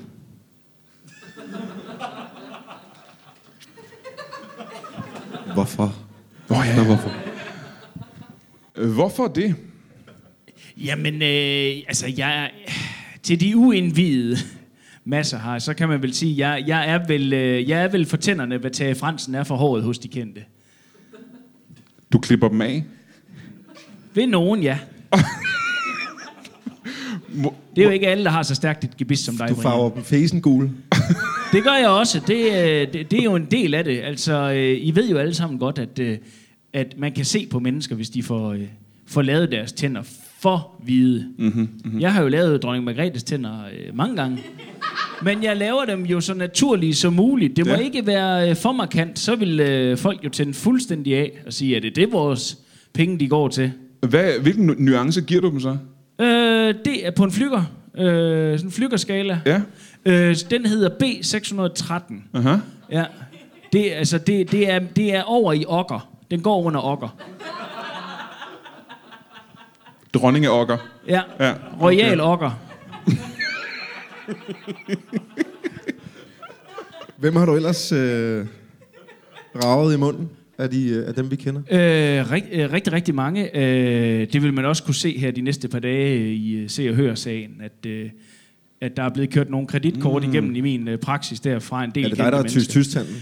[5.54, 5.94] Hvorfor?
[6.46, 7.12] Hvor, Nå, hvorfor?
[8.76, 9.54] Øh, Hvorfor det?
[10.76, 12.48] Jamen, øh, altså, jeg er,
[13.22, 14.36] til de uindvidede
[15.06, 18.06] masser her, så kan man vel sige, jeg, jeg, er, vel, øh, jeg er vel
[18.06, 20.40] for tænderne, hvad Tage Fransen er for håret hos de kendte.
[22.12, 22.84] Du klipper dem af?
[24.14, 24.78] Ved nogen, ja.
[27.76, 29.62] Det er jo ikke alle, der har så stærkt et gebis som dig, Du Brian.
[29.62, 30.70] farver dem fesen gul.
[31.52, 32.20] Det gør jeg også.
[32.26, 34.00] Det, øh, det, det er jo en del af det.
[34.00, 36.00] Altså, øh, I ved jo alle sammen godt, at,
[36.72, 38.56] at man kan se på mennesker, hvis de får,
[39.06, 40.02] får lavet deres tænder
[40.40, 41.28] for hvide.
[41.38, 42.00] Mm-hmm, mm-hmm.
[42.00, 44.38] Jeg har jo lavet dronning Margrethes tænder øh, mange gange.
[45.22, 47.56] Men jeg laver dem jo så naturlige som muligt.
[47.56, 47.78] Det må Ja.
[47.78, 49.18] ikke være øh, for markant.
[49.18, 52.58] Så vil øh, folk jo tænde fuldstændig af og sige, at det er det, vores
[52.94, 53.72] penge de går til.
[54.00, 55.76] Hvad, hvilken nu- nuance giver du dem så?
[56.20, 57.62] Øh, det er på en flyger.
[57.98, 59.40] Øh, sådan en flygerskala.
[59.46, 59.60] Ja.
[60.06, 62.14] Øh, den hedder B613.
[62.38, 62.56] Aha.
[62.92, 63.04] Ja.
[63.72, 66.08] Det, altså, det, det, er, det er over i okker.
[66.30, 67.16] Den går under okker.
[70.14, 70.76] Dronninge okker.
[71.08, 71.20] Ja.
[71.40, 71.54] Ja.
[71.82, 72.50] Royal okker.
[77.18, 78.46] Hvem har du ellers øh,
[79.64, 80.28] ravet i munden
[80.58, 81.60] af, de, øh, af dem, vi kender?
[81.70, 83.56] Øh, rig, øh, rigtig, rigtig mange.
[83.56, 86.90] Øh, det vil man også kunne se her de næste par dage i øh, Se
[86.90, 88.10] og Hør-sagen, at, øh,
[88.80, 90.30] at der er blevet kørt nogle kreditkort mm.
[90.30, 92.70] igennem i min øh, praksis der fra en del Er det dig, der er tysk
[92.70, 93.14] tystanden?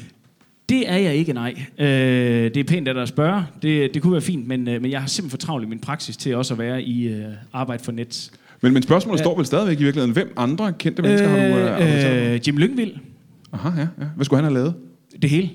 [0.68, 1.54] Det er jeg ikke, nej.
[1.78, 3.42] Øh, det er pænt af dig at spørge.
[3.62, 5.78] Det, det kunne være fint, men, øh, men jeg har simpelthen for travlt i min
[5.78, 8.30] praksis til også at være i øh, arbejde for net.
[8.64, 9.22] Men, men spørgsmålet Ja.
[9.24, 10.12] står vel stadigvæk i virkeligheden.
[10.12, 11.42] Hvem andre kendte mennesker har du
[11.84, 12.92] øh, øh, Jim Lyngvild.
[13.52, 14.06] Aha, ja, ja.
[14.16, 14.74] Hvad skulle han have lavet?
[15.22, 15.50] Det hele.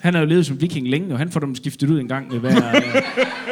[0.00, 2.32] Han har jo levet som viking længe, og han får dem skiftet ud en gang
[2.34, 2.82] øh, hver, øh,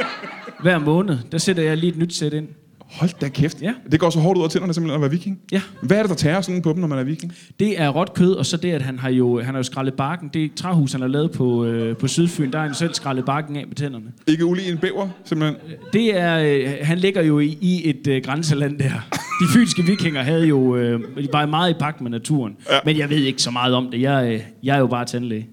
[0.63, 1.19] hver måned.
[1.33, 2.49] Der sætter jeg lige et nyt sæt ind.
[2.93, 3.63] Hold da kæft.
[3.63, 3.75] Ja.
[3.93, 5.39] Det går så hårdt ud af tænderne simpelthen at være viking.
[5.53, 5.63] Ja.
[5.83, 7.33] Hvad er det, der tager sådan på dem, når man er viking?
[7.61, 9.95] Det er råt kød, og så det, at han har jo, han har jo skrællet
[9.95, 10.31] barken.
[10.35, 12.53] Det er et træhus, han har lavet på, øh, på Sydfyn.
[12.53, 14.05] Der har han selv skrællet barken af med tænderne.
[14.27, 15.57] Ikke ulig en bæver, simpelthen.
[15.93, 19.09] Det er, øh, han ligger jo i, i et øh, grænseland der.
[19.13, 22.57] De fynske vikinger havde jo, øh, de var meget i pagt med naturen.
[22.71, 22.79] Ja.
[22.85, 24.01] Men jeg ved ikke så meget om det.
[24.01, 25.49] Jeg, øh, jeg er jo bare tandlæge.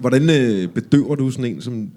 [0.00, 1.90] Hvordan øh, bedøver du sådan en som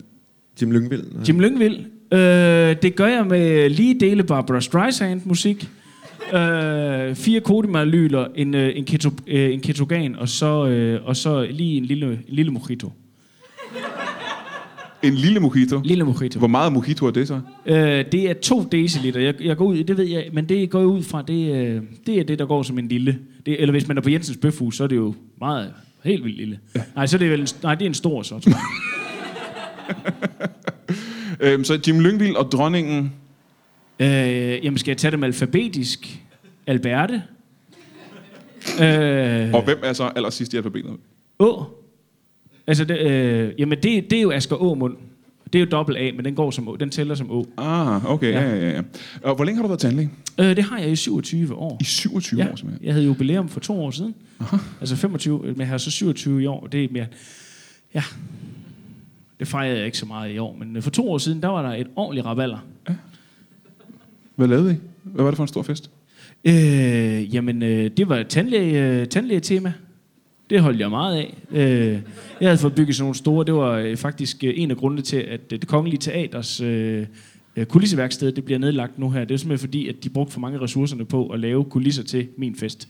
[0.62, 1.04] Jim Lyngvild?
[1.28, 1.80] Jim Lyngvild.
[2.12, 5.70] Øh, det gør jeg med lige dele Barbara Streisand musik.
[6.34, 11.48] Øh, fire kodimalalyler, en, øh, en, keto, øh, en ketogan, og så, øh, og så
[11.52, 12.92] lige en lille, en lille mojito.
[15.04, 15.82] En lille mojito.
[15.84, 16.40] Lille mojito.
[16.40, 17.40] Hvor meget mojito er det så?
[17.66, 19.20] Øh, det er to deciliter.
[19.20, 21.82] Jeg, jeg går ud, det ved jeg, men det går jeg ud fra, det, øh,
[22.06, 23.20] det er det, der går som en lille.
[23.46, 26.38] Det, eller hvis man er på Jensens Bøfhus, så er det jo meget, helt vildt
[26.38, 26.60] lille.
[26.76, 26.82] Ja.
[26.96, 28.60] Nej, så er det vel nej, det er en stor så, tror jeg.
[31.40, 33.14] Øhm, så Jim Lyngvild og dronningen...
[34.00, 34.08] øh,
[34.66, 36.20] jamen, skal jeg tage dem alfabetisk?
[36.68, 37.24] Alberte?
[38.82, 40.92] Øh, Og hvem er så allersidst i alfabetet?
[41.40, 41.64] Å.
[42.68, 44.96] Altså, det, øh, jamen, det, det er jo Asger Åmund.
[45.54, 46.76] Det er jo dobbelt A, men den går som Å.
[46.76, 47.46] Den tæller som Å.
[47.58, 48.56] Ah, okay, ja, Ja.
[48.56, 48.76] ja, ja.
[48.76, 48.82] ja.
[49.24, 50.10] Og hvor længe har du været tandlæge?
[50.40, 51.78] Øh, det har jeg i 27 år.
[51.82, 52.86] I 27 Ja, år, simpelthen.
[52.86, 54.16] jeg havde jubilæum for to år siden.
[54.40, 54.58] Aha.
[54.80, 56.68] Altså 25, men jeg har så 27 i år.
[56.68, 57.06] Det er mere...
[57.96, 58.04] Ja,
[59.40, 61.48] det fejrede jeg ikke så meget i år, men øh, for to år siden, der
[61.48, 62.58] var der et ordentligt rabalder.
[64.36, 64.76] Hvad lavede I?
[65.04, 65.92] Hvad var det for en stor fest?
[66.46, 69.74] Øh, jamen, øh, det var et tandlæge, øh, tandlægetema.
[70.50, 71.38] Det holdt jeg meget af.
[71.52, 72.00] Øh,
[72.42, 75.02] jeg havde fået bygget sådan nogle store, det var øh, faktisk øh, en af grundene
[75.02, 77.06] til, at øh, det kongelige teaters øh,
[77.60, 79.26] øh, kulisseværksted, det bliver nedlagt nu her.
[79.26, 82.28] Det er simpelthen fordi, at de brugte for mange ressourcerne på at lave kulisser til
[82.38, 82.88] min fest.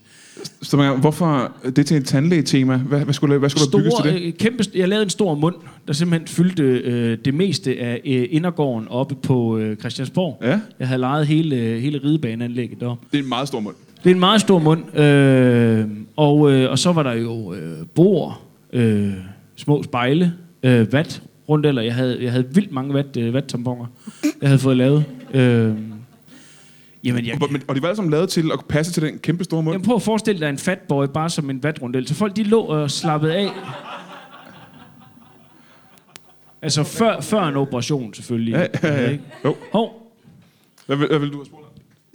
[0.62, 2.76] Så man, hvorfor det til et tandlægetema?
[2.76, 4.22] Hvad, hvad skulle, hvad skulle der bygges til det?
[4.26, 5.54] øh, kæmpe, jeg lavede en stor mund,
[5.86, 10.38] der simpelthen fyldte øh, det meste af øh, indergården oppe på øh, Christiansborg.
[10.42, 13.06] Ja, Jeg havde lejet hele, hele ridebaneanlægget deroppe.
[13.12, 13.74] det er en meget stor mund.
[14.04, 14.98] Det er en meget stor mund.
[14.98, 18.40] Øh, og, øh, og så var der jo øh, bord,
[18.72, 19.10] øh,
[19.56, 23.86] små spejle, øh, vat rundt eller jeg havde, jeg havde vildt mange vat, øh, vattamponer,
[24.40, 25.04] jeg havde fået lavet.
[25.34, 25.74] Øh,
[27.04, 29.18] jamen, jeg, Og, men, og de var alle sammen lavet til at passe til den
[29.18, 29.74] kæmpe store mund.
[29.74, 32.08] jeg prøver at forestille dig en fatboy bare som en vatrundel.
[32.08, 33.48] Så folk de lå og slappede af.
[36.62, 38.52] Altså før, før en operation selvfølgelig.
[38.52, 39.10] Ja, ja, ja.
[39.10, 39.24] Ikke?
[39.44, 39.56] Jo.
[39.72, 40.12] Hov,
[40.86, 41.64] Hvad, vil- hvad vil du have spurgt?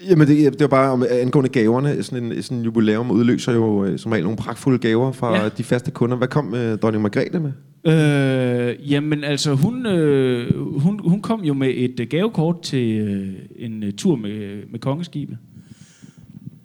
[0.10, 2.04] Jamen, det, det var bare om angående gaverne.
[2.04, 5.43] Sådan en, sådan en jubilæum udløser jo øh, som regel nogle pragtfulde gaver fra Ja.
[5.43, 5.50] ja.
[5.50, 6.17] de faste kunder.
[6.17, 7.52] Hvad kom øh, dronning Margrethe med?
[7.86, 13.34] Øh, jamen altså, hun, øh, hun, hun kom jo med et øh, gavekort til øh,
[13.56, 15.38] en øh, tur med, med kongeskibet.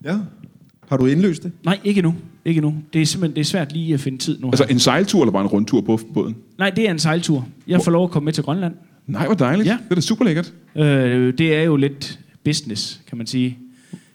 [0.03, 0.17] Ja.
[0.87, 1.51] Har du indløst det?
[1.65, 2.15] Nej, ikke nu.
[2.45, 2.75] Ikke nu.
[2.93, 4.47] Det er simpelthen det er svært lige at finde tid nu.
[4.47, 6.35] Altså en sejltur eller bare en rundtur på båden?
[6.57, 7.47] Nej, det er en sejltur.
[7.67, 8.73] Jeg får lov at komme med til Grønland.
[9.07, 9.67] Nej, hvor dejligt.
[9.67, 9.77] Ja.
[9.83, 10.53] Det er da super lækkert.
[10.75, 13.57] Øh, det er jo lidt business, kan man sige.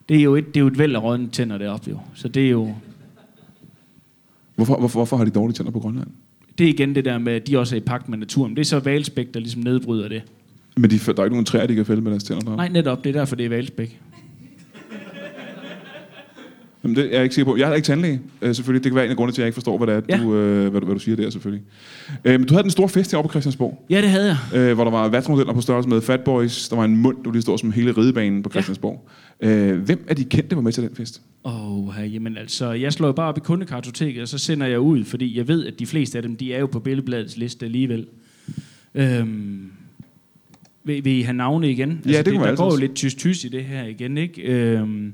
[0.09, 1.99] Det er jo et, det er jo et væld af rådne tænder deroppe, jo.
[2.15, 2.75] Så det er jo...
[4.55, 6.09] Hvorfor, hvorfor, hvorfor har de dårlige tænder på Grønland?
[6.59, 8.57] Det er igen det der med, at de også er i pagt med naturen.
[8.57, 10.23] Det er så valspæk, der ligesom nedbryder det.
[10.77, 12.57] Men de, der er ikke nogen træer, de kan fælde med deres tænder.
[12.57, 13.05] Nej, netop.
[13.05, 14.01] Det er derfor, det er valspæk.
[16.87, 17.57] Jamen, det er jeg ikke sikker på.
[17.59, 18.85] Jeg er ikke tandlæge, øh, selvfølgelig.
[18.85, 20.23] Det kan være en af grundene til, at jeg ikke forstår, hvad, det er, Ja.
[20.25, 21.65] du, øh, hvad, du, hvad du siger der, selvfølgelig.
[22.25, 24.59] Øh, men du havde den store fest heroppe på Christiansborg, Ja, det havde jeg.
[24.61, 26.69] øh, hvor der var vatsmodeller på størrelse med Fat Boys.
[26.69, 29.09] Der var en mund, du lige stod som hele ridebanen på Christiansborg.
[29.41, 31.21] Øh, hvem af de kendte var med til den fest?
[31.45, 35.05] Åh, oh, jamen altså, jeg slår bare op i kundekartoteket, og så sender jeg ud,
[35.05, 38.07] fordi jeg ved, at de fleste af dem, de er jo på billedbladets liste alligevel.
[38.95, 39.71] Øhm,
[40.85, 41.91] vil, vil I have navne igen?
[41.91, 42.81] Altså, Ja, det kunne Der man går jo altid.
[42.81, 44.43] lidt tys-tys i det her igen, ikke?
[44.43, 45.13] Øhm,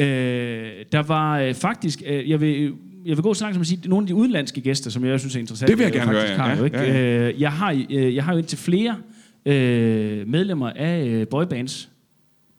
[0.00, 2.74] øh, der var øh, faktisk, øh, jeg vil...
[3.04, 5.04] Jeg vil gå så langt som at sige, at nogle af de udenlandske gæster, som
[5.04, 6.54] jeg synes er interessante, Det vil jeg øh, gerne faktisk høre, ja.
[6.54, 6.78] har jo, ikke?
[6.78, 8.96] Ja, ja, Øh, jeg, har, øh, jeg har jo indtil flere
[9.46, 11.90] øh, medlemmer af boybands.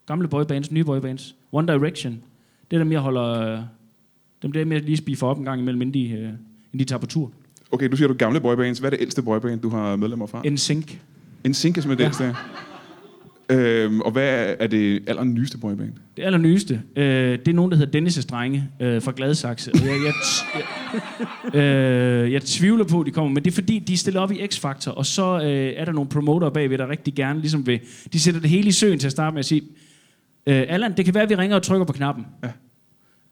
[0.08, 1.36] Gamle boybands, nye boybands.
[1.52, 2.22] One Direction.
[2.72, 3.64] Det er dem, jeg holder...
[4.42, 6.84] Dem der med at lige spise op en gang imellem, inden de, øh, inden de
[6.84, 7.32] tager på tur.
[7.72, 8.80] Okay, du siger du gamle boybands.
[8.80, 10.42] Hvad er det ældste boyband, du har medlemmer fra?
[10.46, 11.00] En Sink
[11.46, 12.36] er simpelthen det ældste.
[13.52, 15.94] Øhm, og hvad er, er det aller nyeste boyband?
[16.18, 17.04] Det allernyeste, øh,
[17.40, 19.72] det er nogen, der hedder Dennis' Drenge øh, fra Gladsaxe.
[19.74, 20.14] Og jeg, jeg,
[21.54, 24.32] jeg, øh, jeg tvivler på, at de kommer, men det er fordi, de stiller op
[24.32, 27.80] i X-Factor, og så øh, er der nogle promoter bagved, der rigtig gerne ligesom vil...
[28.14, 29.62] De sætter det hele i søen til at starte med at sige,
[30.48, 32.26] øh, Allan, det kan være, at vi ringer og trykker på knappen.
[32.44, 32.50] Ja.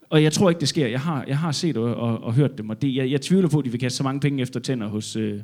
[0.09, 0.87] Og jeg tror ikke, det sker.
[0.87, 3.49] Jeg har, jeg har set og, og, og hørt dem, og det, jeg, jeg tvivler
[3.49, 5.39] på, at de vil kaste så mange penge efter tænder hos, øh,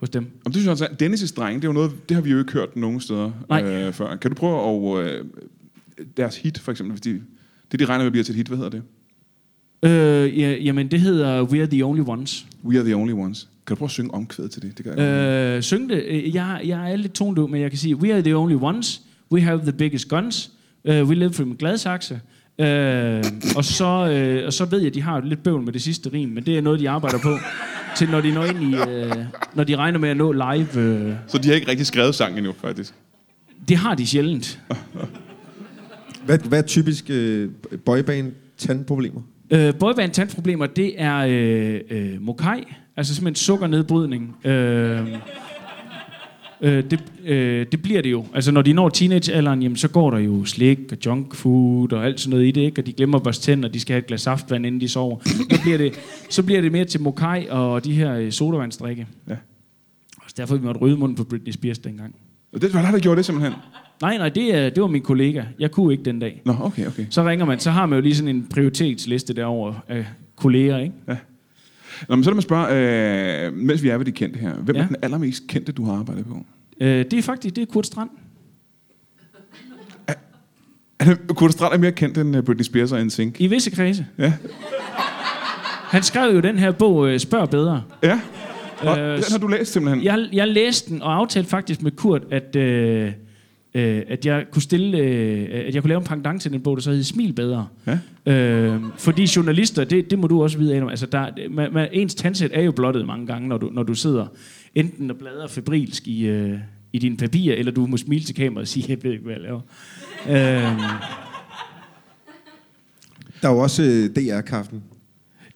[0.00, 0.26] hos dem.
[0.44, 2.38] Om det synes jeg er- Dennis' dreng, det er jo noget, det har vi jo
[2.38, 3.62] ikke hørt nogen steder Nej.
[3.64, 4.16] øh, før.
[4.16, 5.06] Kan du prøve at...
[5.12, 5.24] Øh,
[6.16, 7.20] deres hit, for eksempel, de,
[7.72, 8.82] det de regner med bliver til et hit, hvad hedder det?
[9.82, 12.46] Øh, ja, jamen, det hedder We Are The Only Ones.
[12.64, 13.48] We are the only ones.
[13.66, 14.78] Kan du prøve at synge omkvædet til det?
[14.78, 15.56] Det kan jeg.
[15.56, 16.02] Øh, syng det.
[16.08, 19.02] Øh, Jeg, jeg er lidt tondøv, men jeg kan sige, we are the only ones.
[19.32, 20.50] We have the biggest guns.
[20.84, 22.14] Uh, we live from Gladsaxe.
[22.14, 22.64] Uh,
[23.56, 26.12] og, så, uh, og så ved jeg, at de har lidt bøvl med det sidste
[26.12, 27.28] rim, men det er noget, de arbejder på,
[27.98, 29.10] til når de når ind i, uh,
[29.54, 30.60] når de regner med at nå live.
[31.08, 32.94] Uh, Så de har ikke rigtig skrevet sangen endnu, faktisk.
[33.68, 34.60] det har de sjældent.
[36.24, 37.50] Hvad, hvad er typisk øh,
[37.84, 39.20] boyband tandproblemer?
[39.54, 41.18] Uh, boyband tandproblemer, det er
[41.90, 42.64] uh, uh, mokai,
[42.96, 44.36] altså simpelthen sukkernedbrydning.
[44.44, 44.50] Uh,
[46.62, 48.24] Øh, det, øh, det bliver det jo.
[48.34, 52.04] Altså, når de når teenagealderen, jamen, så går der jo slik og junk food og
[52.04, 52.82] alt sådan noget i det, ikke?
[52.82, 55.18] Og de glemmer børste tænder, og de skal have et glas saftvand, inden de sover.
[55.24, 55.92] Så bliver det,
[56.30, 59.06] så bliver det mere til mokai og de her øh, sodavandsdrikke.
[59.28, 59.36] Ja.
[60.16, 62.14] Og derfor vi måtte rydde munden på Britney Spears dengang.
[62.52, 63.54] Og det var der, der gjorde det simpelthen.
[64.02, 65.42] Nej, nej, det, det var min kollega.
[65.58, 66.42] Jeg kunne ikke den dag.
[66.44, 67.06] Nå, okay, okay.
[67.10, 70.94] Så ringer man, så har man jo lige sådan en prioritetsliste derover af kolleger, ikke?
[72.08, 74.54] Nå, men så lad mig spørge, øh, mens vi er ved de kendte her.
[74.54, 74.82] Hvem ja.
[74.82, 76.46] Er den allermest kendte, du har arbejdet på?
[76.80, 78.10] Øh, det er faktisk, det er Kurt Strand.
[80.98, 83.36] Er Kurt Strand er mere kendt end øh, Britney Spears og NSYNC.
[83.38, 84.06] I visse kredse.
[84.18, 84.32] Ja.
[85.82, 87.82] Han skrev jo den her bog, øh, Spørg bedre.
[88.02, 88.20] Ja.
[88.80, 90.04] Og Øh, den har du læst simpelthen?
[90.04, 93.12] Jeg, jeg læste den og aftalte faktisk med Kurt, at, øh,
[93.74, 96.76] øh, at jeg kunne stille, øh, at jeg kunne lave en pendant til den bog,
[96.76, 97.68] der så hed Smil bedre.
[98.26, 98.32] Ja.
[98.32, 102.14] Øh, fordi journalister, det, det må du også vide, Adam, altså der, man, man, ens
[102.14, 104.26] tandsæt er jo blottet mange gange, når du, når du sidder
[104.74, 106.58] enten og bladrer febrilsk i, øh,
[106.92, 109.34] i dine papirer, eller du må smile til kameraet og sige, jeg ved ikke, hvad
[109.34, 109.60] jeg laver.
[110.28, 110.78] Øh,
[113.42, 114.82] Der er jo også øh, DR-kaffen.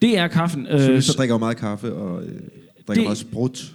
[0.03, 0.67] det er kaffen.
[0.71, 2.29] Øh, Øh, så drikker jo meget kaffe og øh,
[2.89, 3.73] drikker Det- også brudt.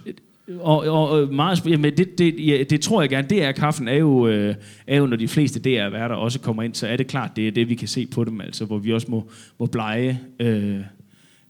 [0.48, 3.28] Og, og, og meget, jamen det, det, ja, det tror jeg gerne.
[3.28, 4.54] Det er kaffen er jo, øh,
[4.86, 7.52] er jo, når de fleste DR-værter også kommer ind, så er det klart, det er
[7.52, 10.80] det, vi kan se på dem, altså, hvor vi også må, må blege øh,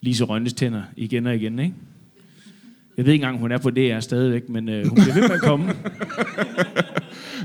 [0.00, 1.74] Lise Rønnes tænder igen og igen, ikke?
[2.96, 5.37] Jeg ved ikke engang, hun er på DR stadigvæk, men øh, hun bliver ved med
[5.37, 5.72] at komme.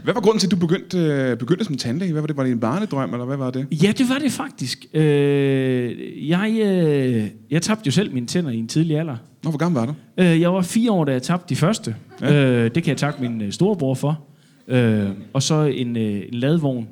[0.04, 2.12] Hvad var grunden til, at du begyndte, øh, begyndte som tandlæge?
[2.12, 2.38] Hvad var det?
[2.38, 3.68] Var det en barnedrøm, eller hvad var det?
[3.72, 4.86] Ja, det var det faktisk.
[4.94, 9.18] Øh, jeg, øh, jeg tabte jo selv mine tænder i en tidlig alder.
[9.44, 9.94] Nå, hvor gammel var du?
[10.18, 11.96] Øh, jeg var fire år, da jeg tabte de første.
[12.22, 12.34] Ja.
[12.34, 12.64] Ja.
[12.64, 14.22] Øh, det kan jeg takke min øh, storebror for.
[14.68, 16.88] Øh, og så en, øh, en ladvogn.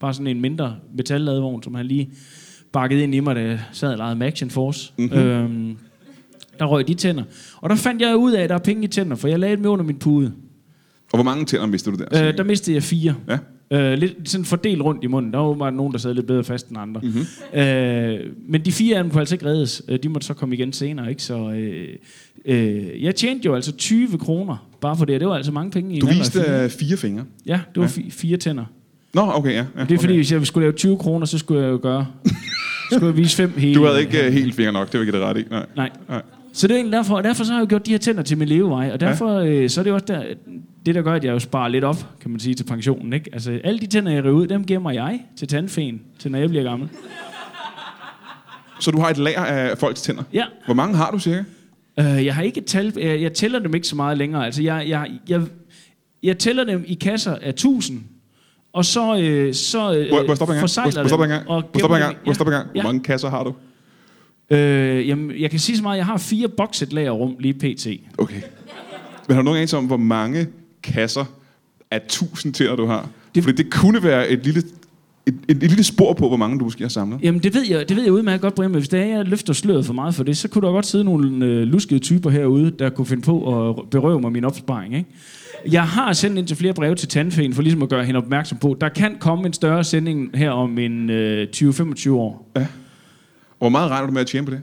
[0.00, 2.10] Bare sådan en mindre metalladvogn, som han lige
[2.72, 4.92] bakkede ind i mig, da jeg sad og legede med Action Force.
[4.98, 5.18] Mm-hmm.
[5.18, 5.74] Øh,
[6.58, 7.22] der røg de tænder.
[7.56, 9.56] Og der fandt jeg ud af, at der er penge i tænder, for jeg lagde
[9.56, 10.32] dem under min pude.
[11.14, 12.28] Og hvor mange tænder mistede du der?
[12.28, 13.14] Øh, der mistede jeg fire.
[13.28, 13.38] Ja.
[13.92, 15.32] Øh, lidt sådan fordelt rundt i munden.
[15.32, 17.00] Der var åbenbart nogen, der sad lidt bedre fast end andre.
[17.04, 17.10] Mhm.
[17.52, 17.60] Mm-hmm.
[17.60, 19.82] Øh, men de fire af dem kunne altså ikke reddes.
[19.88, 21.10] Øh, De måtte så komme igen senere.
[21.10, 21.22] Ikke?
[21.22, 21.88] Så øh,
[22.46, 25.20] øh, jeg tjente jo altså 20 kroner bare for det.
[25.20, 26.64] Det var altså mange penge i Du viste fire.
[26.64, 27.24] øh, fire fingre.
[27.46, 28.64] Ja, det var fi- fire tænder.
[29.14, 29.56] Nå, okay, ja.
[29.56, 30.14] ja Det er fordi, okay.
[30.14, 32.06] hvis jeg skulle lave 20 kroner, så skulle jeg jo gøre
[32.92, 33.74] Skulle jeg vise fem hele.
[33.74, 35.44] Du havde ikke uh, helt fingre nok, det vil jeg give dig ret i.
[35.50, 35.66] Nej.
[35.76, 35.90] Nej.
[36.08, 36.22] Nej.
[36.54, 38.22] Så det er egentlig derfor, og derfor så har jeg jo gjort de her tænder
[38.22, 39.46] til min levevej, og derfor ja.
[39.46, 40.24] øh, så er det jo også der,
[40.86, 43.12] det, der gør, at jeg jo sparer lidt op, kan man sige, til pensionen.
[43.12, 43.30] Ikke?
[43.32, 46.48] Altså, alle de tænder, jeg river ud, dem gemmer jeg til tandfen, til når jeg
[46.48, 46.88] bliver gammel.
[48.80, 50.22] Så du har et lager af folks tænder?
[50.32, 50.44] Ja.
[50.64, 51.42] Hvor mange har du cirka?
[52.00, 54.46] Øh, jeg har ikke tal, jeg, jeg tæller dem ikke så meget længere.
[54.46, 55.42] Altså, jeg, jeg, jeg,
[56.22, 58.00] jeg tæller dem i kasser af 1000,
[58.72, 60.10] og så, øh, så øh, en
[60.54, 60.60] gang?
[60.60, 61.48] forsejler Hvor, hvor stopper en gang?
[61.48, 62.14] og Hvor stopper en gang?
[62.14, 62.24] dem.
[62.24, 62.70] Hvor stopper en gang?
[62.74, 62.80] Ja.
[62.80, 63.54] Hvor mange kasser har du?
[64.50, 67.86] Øh, jamen, jeg kan sige så meget, jeg har fire bokset lagerrum lige pt.
[68.18, 68.40] Okay.
[69.28, 70.46] Men har du nogen anelse om, hvor mange
[70.82, 71.24] kasser
[71.90, 73.00] af tusind tænder du har?
[73.02, 73.10] Det...
[73.34, 74.62] Det- Fordi det kunne være et lille,
[75.26, 77.18] et, et, et lille spor på, hvor mange du måske har samlet.
[77.22, 79.24] Jamen, det ved jeg, det ved jeg udmærket godt, Brian, men hvis det er, jeg
[79.24, 82.30] løfter sløret for meget for det, så kunne der godt sidde nogle øh, luskede typer
[82.30, 85.08] herude, der kunne finde på at berøve mig min opsparing, ikke?
[85.70, 88.58] Jeg har sendt ind til flere breve til tandfæen, for ligesom at gøre hende opmærksom
[88.58, 92.50] på, der kan komme en større sending her om en øh, 20-25 år.
[92.54, 92.66] Og
[93.58, 94.60] hvor meget regner du med at tjene på det?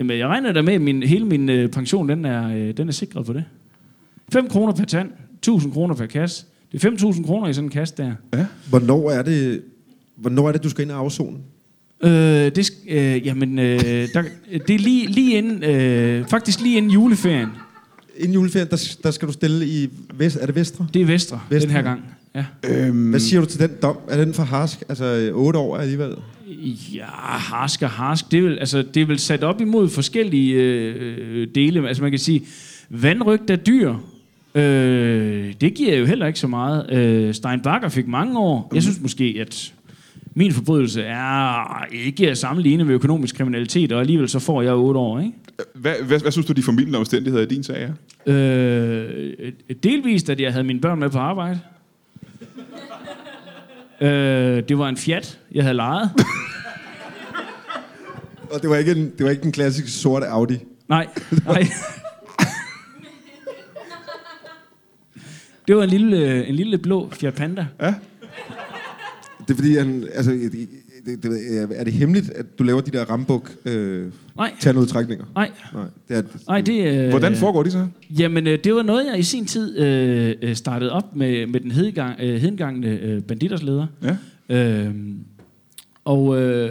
[0.00, 2.88] Jamen, jeg regner da med, at min, hele min øh, pension, den er, øh, den
[2.88, 3.44] er sikret på det.
[4.32, 6.44] 5 kroner per tand, 1000 kroner per kasse.
[6.72, 8.12] Det er 5.000 kroner i sådan en kasse der.
[8.68, 9.62] Hvornår er det,
[10.16, 11.36] hvornår er det du skal ind og afzone?
[12.02, 14.22] Øh, det, øh, jamen, øh, der,
[14.66, 17.48] det er lige, lige inden, øh, faktisk lige inden juleferien.
[18.16, 19.90] Inden juleferien, der, der skal du stille i...
[20.14, 20.86] Vest, er det Vestre?
[20.94, 21.66] Det er Vestre, Vestre.
[21.68, 22.00] den her gang.
[22.34, 22.44] Ja.
[22.64, 23.96] Øhm, Hvad siger du til den dom?
[24.08, 24.82] Er den for harsk?
[24.88, 26.14] Altså 8 år alligevel?
[26.94, 28.30] Ja, harsk og harsk.
[28.30, 31.88] Det er vel, altså, det er vel sat op imod forskellige øh, dele.
[31.88, 32.42] Altså man kan sige,
[32.90, 33.94] vandrygt af dyr,
[34.54, 36.92] øh, det giver jo heller ikke så meget.
[36.92, 38.70] Øh, Stein Bakker fik mange år.
[38.74, 39.74] Jeg synes måske, at
[40.34, 45.00] min forbrydelse er ikke at sammenligne med økonomisk kriminalitet, og alligevel så får jeg 8
[45.00, 45.32] år, ikke?
[45.74, 47.92] hvad, hvad, hvad synes du, de formidlende omstændigheder i din sag er?
[48.26, 51.60] Øh, delvist, at jeg havde mine børn med på arbejde.
[54.00, 56.10] Øh, det var en Fiat, jeg havde lejet.
[58.52, 60.58] Og det var ikke, en, det var ikke den klassiske sorte Audi.
[60.88, 61.08] Nej,
[61.46, 61.62] nej.
[65.68, 67.66] Det var en lille, en lille blå Fiat Panda.
[67.78, 70.32] Det er fordi, han, altså,
[71.08, 75.24] det, det, er det hemmeligt, at du laver de der rambuk øh, Nej, tandudtrækninger?
[75.34, 77.04] nej, Nej, det er, nej, det...
[77.04, 77.86] Øh, Hvordan foregår de så?
[78.10, 81.60] Jamen, øh, det var noget, jeg i sin tid øh, øh, startede op med, med
[81.60, 83.86] den hedengang, øh, hedengangne øh, banditersleder.
[84.02, 84.16] Ja.
[84.56, 84.94] Øh,
[86.04, 86.70] og øh,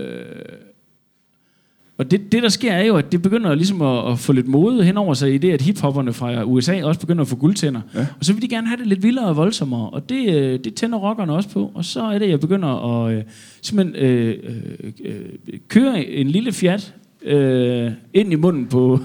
[1.98, 4.48] og det, det, der sker, er jo, at det begynder ligesom at, at få lidt
[4.48, 7.82] mode henover sig i det, at hiphopperne fra USA også begynder at få guldtænder.
[7.96, 8.00] Ja.
[8.20, 10.74] Og så vil de gerne have det lidt vildere og voldsommere, og det, øh, det
[10.74, 11.72] tænder rockerne også på.
[11.74, 13.24] Og så er det, jeg begynder at øh,
[13.62, 19.00] simpelthen øh, øh, øh, køre en lille Fiat øh, ind i munden på...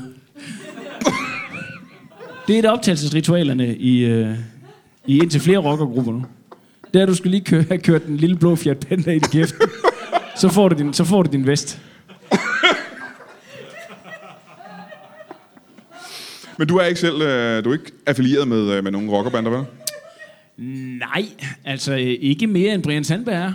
[2.47, 4.37] det er et af optagelsesritualerne i, øh,
[5.07, 6.25] i indtil flere rockergrupper nu.
[6.95, 9.55] Er, at du skal lige køre, have kørt den lille blå Fiat Panda i kæft.
[10.37, 11.81] så, får du din, så får du din vest.
[16.59, 19.51] Men du er ikke selv, øh, du er ikke affilieret med, øh, med nogen rockerbander,
[19.51, 19.65] vel?
[20.99, 21.25] Nej,
[21.65, 23.53] altså øh, ikke mere end Brian Sandberg er.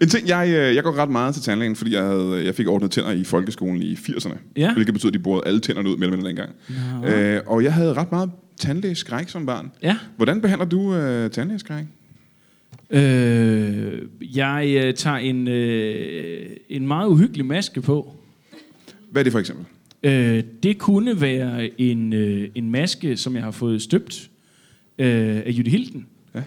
[0.00, 2.68] En ting, jeg, øh, jeg går ret meget til tandlægen, fordi jeg, havde, jeg fik
[2.68, 4.36] ordnet tænder i folkeskolen i 80'erne.
[4.56, 4.74] Ja.
[4.74, 6.50] Hvilket betyder, at de borede alle tænderne ud mellem dengang.
[7.04, 9.70] Øh, og jeg havde ret meget tandlægeskræk som barn.
[9.82, 9.96] Ja.
[10.16, 11.84] Hvordan behandler du øh, tandlægeskræk?
[12.90, 18.16] Øh, jeg øh, tager en, øh, en meget uhyggelig maske på.
[19.12, 19.66] Hvad er det for eksempel?
[20.02, 24.30] Øh, det kunne være en, øh, en maske, som jeg har fået støbt
[24.98, 26.06] øh, af Jytte Hilden.
[26.34, 26.40] Ja.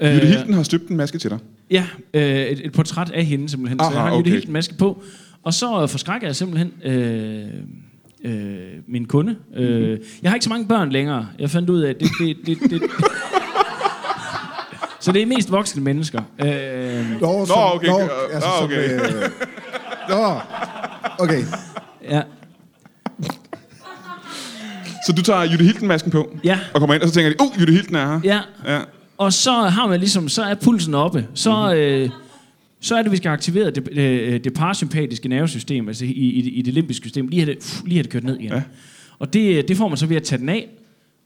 [0.00, 1.38] Øh, Jytte Hilden har støbt en maske til dig.
[1.70, 3.78] Ja, øh, et, et portræt af hende simpelthen.
[3.78, 4.36] så Aha, jeg har en Jytte okay.
[4.36, 5.02] Hilden maske på.
[5.42, 7.48] Og så forskrækker jeg simpelthen øh,
[8.24, 9.36] øh, min kunde.
[9.50, 9.62] Mhm.
[9.62, 11.28] Øh, jeg har ikke så mange børn længere.
[11.38, 12.08] Jeg fandt ud af, at det...
[12.18, 12.82] det, det, det
[15.00, 16.22] så det er mest voksne mennesker.
[16.38, 17.88] Øh, Nå, Nå, okay.
[17.88, 17.98] Nå,
[18.32, 18.94] altså, nå, som, okay.
[18.94, 19.30] øh,
[20.08, 20.40] nå,
[21.18, 21.42] okay.
[22.16, 22.22] Ja.
[25.06, 26.58] Så du tager Jytte Hilden-masken på, Ja.
[26.74, 28.20] og kommer ind, og så tænker de, oh, Jytte Hilden er her.
[28.24, 28.40] Ja,
[28.74, 28.80] Ja.
[29.18, 31.26] og så har man ligesom, så er pulsen oppe.
[31.34, 31.78] Så, Mhm.
[31.78, 32.10] øh,
[32.80, 36.62] så er det, vi skal aktivere det, øh, det parasympatiske nervesystem, altså i, i, i
[36.62, 37.28] det limbiske system.
[37.28, 38.52] Lige have det, uh, lige have det kørt ned igen.
[38.52, 38.62] Ja.
[39.18, 40.68] Og det, det får man så ved at tage den af,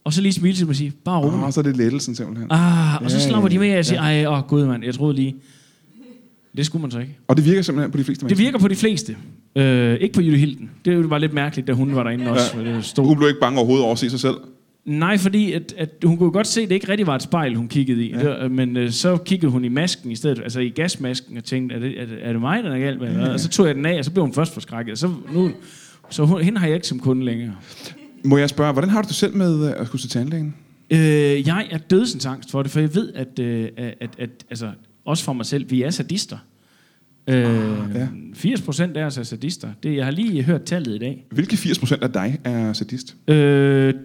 [0.04, 1.44] og så lige smile til dem og sige, bare rolig.
[1.44, 2.46] Og så er det lettelsen simpelthen.
[2.50, 4.22] Ah, og så Ja, slapper ja, de med, og jeg siger, ja.
[4.22, 5.36] ej, åh gud mand, jeg troede lige.
[6.56, 7.18] Det skulle man så ikke.
[7.28, 8.44] Og det virker simpelthen på de fleste Det mennesker.
[8.46, 9.16] virker på de fleste.
[9.56, 10.70] Øh, ikke på Jytte Hilden.
[10.84, 12.60] Det var lidt mærkeligt, da hun var derinde også.
[12.60, 12.80] Ja.
[12.80, 13.06] Stod.
[13.06, 14.36] Hun blev ikke bange overhovedet over at se sig selv.
[14.84, 17.54] Nej, fordi at, at hun kunne godt se, at det ikke rigtig var et spejl,
[17.54, 18.14] hun kiggede i.
[18.14, 18.48] Ja.
[18.48, 21.78] Men øh, så kiggede hun i masken i stedet, altså i gasmasken, og tænkte, er
[21.78, 23.12] det, er det, er det mig, der er galt med?
[23.12, 23.32] Ja.
[23.32, 24.98] Og så tog jeg den af, og så blev hun først forskrækket.
[24.98, 25.50] Så, nu,
[26.10, 27.54] så hun, hende har jeg ikke som kunde længere.
[28.24, 30.54] Må jeg spørge, hvordan har du det selv med øh, at skulle til tandlægen?
[30.90, 34.70] Øh, jeg er dødsensangst for det, for jeg ved, at, øh, at, at, at altså,
[35.04, 36.36] også for mig selv, vi er sadister.
[37.28, 37.44] Øh,
[37.94, 38.06] ja.
[38.34, 39.68] 80 procent af os er sadister.
[39.82, 41.24] Det, jeg har lige hørt tallet i dag.
[41.30, 43.16] Hvilke 80% af dig er sadist?
[43.28, 43.34] Øh,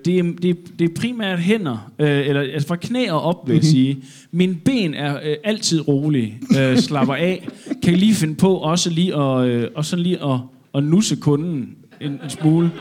[0.05, 3.47] det, er, det, er, det er primært hænder, øh, eller altså fra knæ og op,
[3.47, 3.97] vil jeg sige.
[4.31, 7.47] Mine ben er øh, altid rolige, øh, slapper af,
[7.83, 10.39] kan lige finde på også lige at, øh, og sådan lige at,
[10.75, 11.69] at nusse kunden
[12.01, 12.71] en, en smule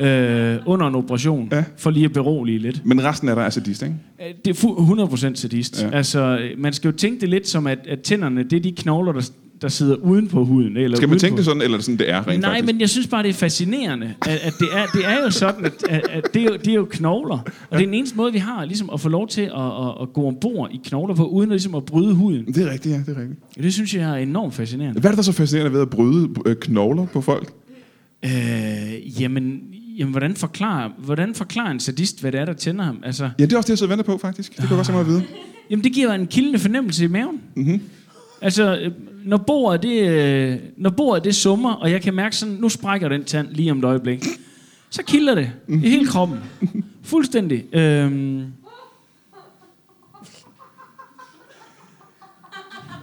[0.00, 1.64] øh, under en operation, Ja.
[1.78, 2.86] for lige at berolige lidt.
[2.86, 3.94] Men resten af dig er sadist, ikke?
[4.28, 5.82] Øh, Det er fu- 100% sadist.
[5.82, 5.86] Ja.
[5.88, 5.96] Ja.
[5.96, 8.72] Altså, øh, man skal jo tænke det lidt som, at, at tænderne, det er de
[8.72, 9.30] knogler, der,
[9.62, 10.76] der sidder uden på huden.
[10.76, 12.50] Eller Skal man tænke på- det sådan, eller er det sådan, det er rent Nej,
[12.50, 12.66] faktisk?
[12.74, 15.64] men jeg synes bare, det er fascinerende, at, at det, er, det er jo sådan,
[15.64, 17.38] at, at, det, er jo, det er jo knogler.
[17.38, 20.02] Og det er den eneste måde, vi har ligesom at få lov til at, at,
[20.02, 22.46] at gå ombord i knogler på, uden at, ligesom at bryde huden.
[22.46, 23.40] Det er rigtigt, ja, det er rigtigt.
[23.62, 25.00] Det synes jeg er enormt fascinerende.
[25.00, 27.52] Hvad er det, der er så fascinerende ved at bryde øh, knogler på folk?
[28.24, 29.60] Øh, jamen,
[29.98, 32.98] jamen hvordan, forklarer, hvordan forklarer en sadist, hvad det er, der tænder ham?
[33.04, 34.50] Altså, Ja, det er også det, jeg sidder og venter på, faktisk.
[34.56, 35.22] Det kunne jeg godt tænke mig at vide.
[35.70, 37.40] jamen, det giver en kildende fornemmelse i maven.
[37.56, 37.80] Mm-hmm.
[38.42, 38.90] Altså, øh,
[39.24, 43.08] når bordet, det, øh, når bordet det summer, og jeg kan mærke sådan, nu sprækker
[43.08, 44.24] den tand lige om et øjeblik,
[44.90, 46.38] så kilder det i hele kroppen.
[47.02, 47.74] Fuldstændig.
[47.74, 48.44] Øhm,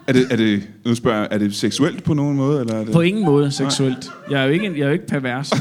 [0.08, 2.60] Er det, er det, nu spørger jeg, er det seksuelt på nogen måde?
[2.62, 2.93] Eller er det...
[2.93, 4.12] på ingen måde seksuelt.
[4.32, 5.51] Jeg er jo ikke, jeg er jo ikke pervers.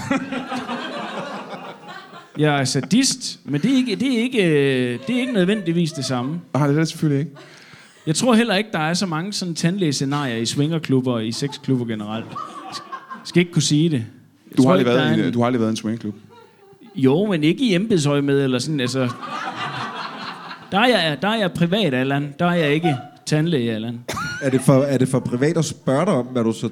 [2.39, 5.93] Jeg er sadist, men det er ikke, det er ikke, øh, det er ikke nødvendigvis
[5.93, 6.41] det samme.
[6.55, 7.33] Ah, det er det selvfølgelig ikke.
[8.07, 11.85] Jeg tror heller ikke, der er så mange sådan tandlægescenarier i swingerklubber og i sexklubber
[11.85, 12.27] generelt.
[13.25, 14.05] Skal ikke kunne sige det.
[14.51, 16.15] Jeg Du har, aldrig været i, en, en- du har aldrig været i en swingklub.
[16.97, 19.09] Jo, men ikke i embedsøje med, eller sådan, altså...
[20.73, 22.35] Der er jeg, der er jeg privat, Allan.
[22.39, 24.01] Der er jeg ikke tandlæge, Allan.
[24.43, 26.69] Er det, for, er det for privat at spørge dig om, hvad du så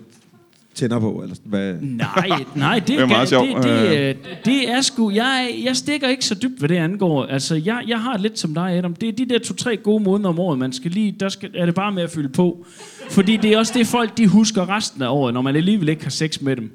[0.75, 1.21] tænder på?
[1.23, 1.75] Eller hvad?
[1.81, 3.49] Nej, nej, det, Det er meget sjovt.
[3.49, 5.11] Det, det, øh, det er sgu...
[5.11, 7.25] Jeg, jeg stikker ikke så dybt, hvad det angår.
[7.27, 8.95] Altså, jeg, jeg har det lidt som dig, Adam.
[8.95, 11.15] Det er de der to-tre gode måneder om året, man skal lige...
[11.21, 12.67] Der skal, er det bare med at fylde på.
[13.11, 16.03] Fordi det er også det, folk de husker resten af året, når man alligevel ikke
[16.03, 16.71] har sex med dem.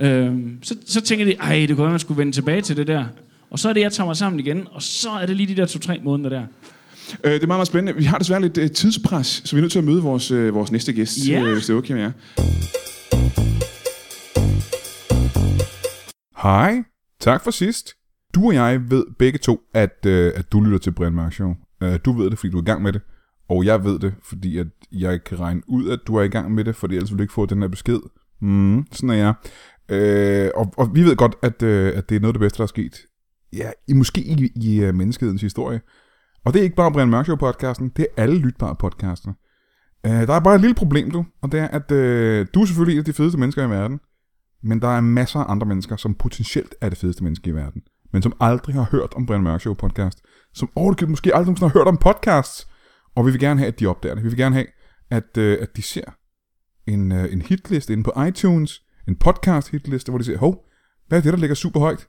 [0.00, 2.86] Øhm, så, så tænker de, ej, det kunne være, man skulle vende tilbage til det
[2.86, 3.04] der.
[3.50, 5.60] Og så er det, jeg tager mig sammen igen, og så er det lige de
[5.60, 6.42] der to-tre måneder der.
[7.24, 7.98] Øh, det er meget, meget spændende.
[7.98, 10.54] Vi har desværre lidt øh, tidspres, så vi er nødt til at møde vores, øh,
[10.54, 11.42] vores næste gæst, Ja.
[11.42, 12.10] øh, hvis det er okay med jer.
[16.42, 16.82] Hej.
[17.20, 17.94] Tak for sidst.
[18.34, 21.54] Du og jeg ved begge to, at, øh, at du lytter til Brian Mørk Show.
[21.82, 23.00] Øh, du ved det, fordi du er i gang med det.
[23.48, 26.54] Og jeg ved det, fordi at jeg kan regne ud, at du er i gang
[26.54, 28.00] med det, fordi ellers ville du ikke få den her besked.
[28.40, 29.34] Mm, sådan er jeg.
[29.88, 32.56] Øh, og, og vi ved godt, at, øh, at det er noget af det bedste,
[32.56, 33.00] der er sket.
[33.52, 35.80] Ja, i, måske i, i uh, menneskehedens historie.
[36.44, 39.32] Og det er ikke bare Brian Mørk Show podcasten, det er alle lytbare podcaster.
[40.06, 42.66] Øh, der er bare et lille problem, du, og det er, at øh, du er
[42.66, 44.00] selvfølgelig en af de fedeste mennesker i verden,
[44.62, 47.82] men der er masser af andre mennesker, som potentielt er det fedeste menneske i verden,
[48.12, 50.18] men som aldrig har hørt om Brian Mørk Show podcast,
[50.54, 52.68] som overhovedet måske aldrig nogensinde har hørt om podcasts,
[53.16, 54.24] og vi vil gerne have, at de opdager det.
[54.24, 54.66] Vi vil gerne have,
[55.10, 56.04] at, øh, at de ser
[56.86, 60.64] en, øh, en hitliste inde på iTunes, en podcast hitliste, hvor de siger, hov,
[61.08, 62.08] hvad er det, der ligger super højt?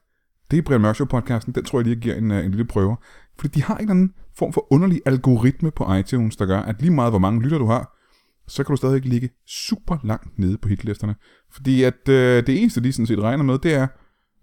[0.51, 2.65] Det er Brian Mørk Show podcasten, den tror jeg lige giver en, øh, en lille
[2.65, 2.97] prøve.
[3.39, 6.81] Fordi de har en eller anden form for underlig algoritme på iTunes, der gør, at
[6.81, 7.97] lige meget hvor mange lytter du har,
[8.47, 11.15] så kan du stadig ligge super langt nede på hitlisterne.
[11.51, 13.87] Fordi at øh, det eneste, de sådan set regner med, det er,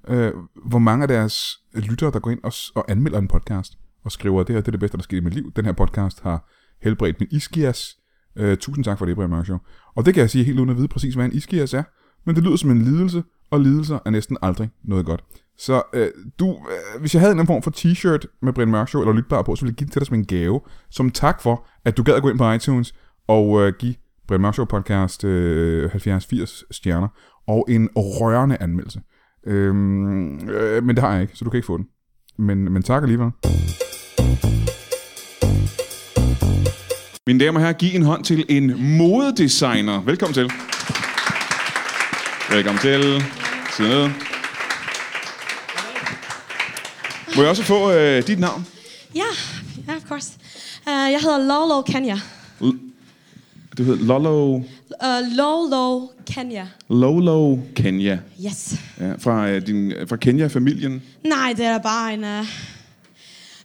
[0.08, 0.32] øh,
[0.66, 4.42] hvor mange af deres lyttere, der går ind og, og anmelder en podcast, og skriver,
[4.42, 5.52] det her det er det bedste, der skete i mit liv.
[5.56, 6.50] Den her podcast har
[6.82, 7.96] helbredt min iskias.
[8.36, 9.58] Øh, tusind tak for det, Brian Mørk Show.
[9.94, 11.82] Og det kan jeg sige helt uden at vide præcis, hvad en iskias er.
[12.26, 15.24] Men det lyder som en lidelse, og lidelser er næsten aldrig noget godt.
[15.60, 19.02] Så øh, du, øh, hvis jeg havde en form for t-shirt med Brian Mørk Show
[19.02, 21.42] eller lytbar på, så ville jeg give den til dig som en gave, som tak
[21.42, 22.94] for, at du gad at gå ind på iTunes
[23.28, 23.94] og øh, give
[24.28, 27.08] Brian Mørk Show podcast øh, 70-80 stjerner
[27.48, 29.00] og en rørende anmeldelse.
[29.46, 31.86] Øhm, øh, men det har jeg ikke, så du kan ikke få den.
[32.38, 33.30] Men, men tak alligevel.
[37.26, 40.00] Mine damer og herrer, giv en hånd til en modedesigner.
[40.04, 40.52] Velkommen til.
[42.50, 43.22] Velkommen til.
[43.76, 44.29] Sidde ned.
[47.36, 48.66] Må jeg også få øh, dit navn?
[49.14, 49.22] Ja,
[49.88, 50.30] ja, of course.
[50.86, 52.20] Uh, jeg hedder Lolo Kenya.
[53.78, 54.62] Du hedder Lolo,
[55.02, 56.66] Uh, Lolo Kenya.
[56.88, 58.18] Lolo Kenya.
[58.46, 58.74] Yes.
[59.00, 61.02] Ja, fra, øh, din, fra Kenya-familien.
[61.24, 62.24] Nej, det er bare en...
[62.24, 62.46] Uh,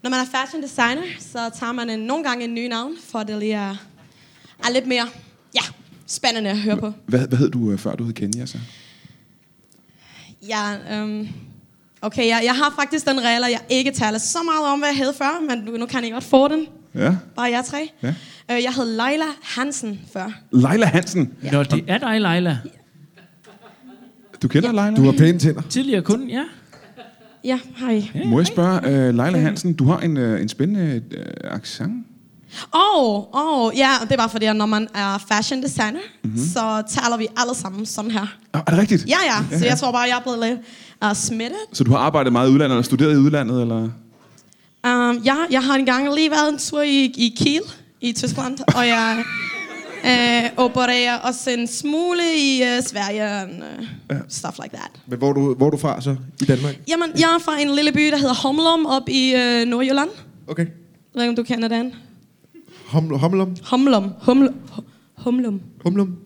[0.03, 3.23] når man er fashion designer, så tager man en, nogle gange en ny navn, for
[3.23, 3.75] det lige er,
[4.65, 5.07] er lidt mere
[5.55, 5.61] ja,
[6.07, 6.93] spændende at høre på.
[7.05, 8.57] Hvad, hvad hed du, øh, før du hed Kenya så?
[10.47, 11.27] Ja, um,
[12.05, 14.89] okay, jeg, jeg har faktisk den regel, at jeg ikke taler så meget om, hvad
[14.89, 16.67] jeg hed før, men nu, nu kan I godt få den.
[16.95, 17.15] Ja.
[17.35, 17.91] Bare jer tre.
[18.03, 18.09] Ja.
[18.09, 20.39] Uh, jeg hed Leila Hansen før.
[20.51, 21.33] Leila Hansen.
[21.43, 21.51] Ja.
[21.51, 22.57] Nå, det er dig, Leila.
[24.41, 24.83] Du kender ja.
[24.83, 24.95] Leila?
[24.95, 25.61] Du har pæne tænder.
[25.61, 26.43] Tidligere kunde, ja.
[27.43, 28.03] Ja, hej.
[28.25, 32.05] Må jeg spørge, uh, Leila Hansen, du har en, uh, en spændende uh, accent.
[32.71, 36.37] Oh, oh, ja, det er bare fordi, at når man er fashion designer, mm-hmm.
[36.53, 38.25] så taler vi alle sammen sådan her.
[38.53, 39.05] Er det rigtigt?
[39.07, 40.59] Ja, ja, så jeg tror bare, jeg er blevet lidt
[41.05, 41.59] uh, smittet.
[41.73, 43.89] Så du har arbejdet meget i udlandet, eller studeret i udlandet, eller?
[44.87, 47.61] Um, ja, jeg har engang lige været en tur i, i Kiel
[48.01, 49.23] i Tyskland, og jeg
[50.09, 53.49] øh, opererer også en smule i uh, Sverige og
[54.09, 54.91] uh, stuff like that.
[55.07, 56.75] Men hvor er du, hvor er du fra så i Danmark?
[56.87, 60.09] Jamen, jeg er fra en lille by, der hedder Homlum, op i uh, Nordjylland.
[60.47, 60.65] Okay.
[60.65, 61.93] Jeg ved ikke, om du kender den.
[62.87, 63.55] Hom, homlum?
[63.71, 64.09] Humlum.
[64.21, 64.53] Humlum.
[65.17, 65.61] Humlum.
[65.83, 66.17] Humlum?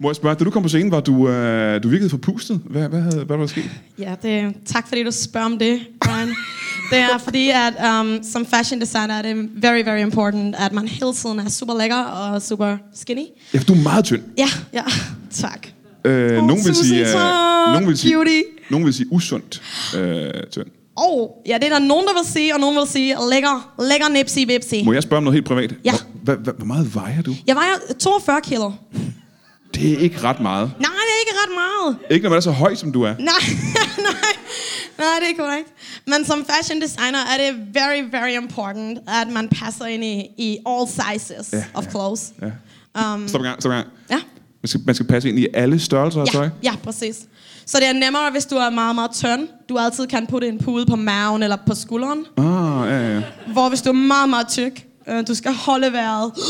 [0.00, 2.60] Må jeg spørge, da du kom på scenen, var du, øh, du virkede forpustet.
[2.64, 3.70] Hvad, hvad, havde, hvad var der sket?
[3.98, 6.28] Ja, det, tak fordi du spørger om det, Brian.
[6.90, 10.88] det er fordi, at um, som fashion designer er det very, very important, at man
[10.88, 13.24] hele tiden er super lækker og super skinny.
[13.54, 14.22] Ja, for du er meget tynd.
[14.38, 14.82] Ja, ja,
[15.30, 15.66] tak.
[16.04, 17.14] Øh, Åh, nogen, vil sige, øh,
[17.72, 19.62] nogen, vil sige, nogen vil sige usundt
[19.96, 20.66] øh, tynd.
[21.00, 24.08] Oh, ja, det er der nogen, der vil sige, og nogen vil sige, lækker, lækker
[24.08, 24.74] nipsy vipsy.
[24.84, 25.74] Må jeg spørge om noget helt privat?
[25.84, 25.92] Ja.
[26.22, 27.34] Hvor, hvor, hvor meget vejer du?
[27.46, 28.70] Jeg vejer 42 kilo.
[29.74, 30.70] Det er ikke ret meget.
[30.78, 31.96] Nej, det er ikke ret meget.
[32.10, 33.14] Ikke når man er så høj, som du er.
[33.18, 33.18] Nej,
[34.08, 34.34] nej,
[34.98, 35.68] nej, det er korrekt.
[36.06, 40.58] Men som fashion designer er det very, very important, at man passer ind i, i
[40.66, 42.32] all sizes Ja, of clothes.
[42.42, 43.14] Ja.
[43.14, 43.88] Um, Stop en gang, stop en gang.
[44.10, 44.18] ja.
[44.62, 46.44] Man skal, man skal passe ind i alle størrelser af tøj.
[46.44, 47.18] Ja, ja, præcis.
[47.70, 49.48] Så det er nemmere, hvis du er meget, meget tynd.
[49.68, 52.18] Du altid kan putte en pude på maven eller på skulderen.
[52.36, 53.22] Ah, ja, ja.
[53.52, 56.32] Hvor hvis du er meget, meget tyk, øh, du skal holde vejret.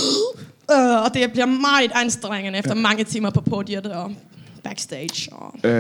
[0.73, 4.11] Øh, og det bliver meget anstrengende efter mange timer på podiet og
[4.65, 5.33] backstage.
[5.33, 5.71] Og Øh,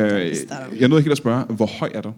[0.80, 2.12] jeg nåede ikke helt at spørge, hvor høj er du?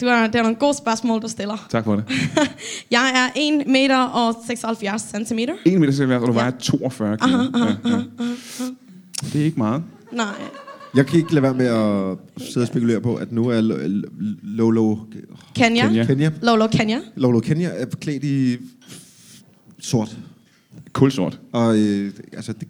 [0.00, 1.66] du er, det er nogle gode spørgsmål, du stiller.
[1.70, 2.04] Tak for det.
[2.90, 5.54] Jeg er 1 meter og 76 centimeter.
[5.64, 6.38] 1 meter 76, og du Ja.
[6.38, 7.38] vejer 42 kilo.
[7.38, 7.44] Ja,
[7.90, 7.98] ja.
[9.32, 9.82] Det er ikke meget.
[10.12, 10.26] Nej.
[10.94, 13.76] Jeg kan ikke lade være med at sidde og spekulere på, at nu er Lo-
[13.86, 14.08] Lo-
[14.42, 14.96] Lolo
[15.54, 16.04] Kenya.
[16.04, 16.30] Kenya.
[16.42, 16.98] Lolo Kenya.
[17.16, 18.56] Lolo Kenya er klædt i
[19.78, 20.16] sort.
[20.92, 21.40] Kulsort.
[21.52, 22.68] Og øh, altså, det,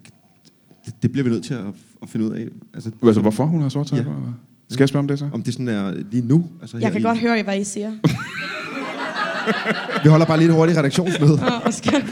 [0.85, 1.59] det, det bliver vi nødt til at,
[2.01, 2.47] at finde ud af.
[2.73, 4.03] Altså, Altså, hvorfor hun har sort tøj Ja.
[4.03, 4.09] på?
[4.09, 4.33] eller?
[4.69, 5.29] Skal jeg spørge om det så?
[5.33, 6.45] om det sådan er lige nu.
[6.61, 7.91] Altså, Jeg her kan i- godt høre, hvad I siger.
[10.03, 11.33] Vi holder bare lige et hurtigt redaktionsmøde.
[11.33, 12.03] Åh, og skal-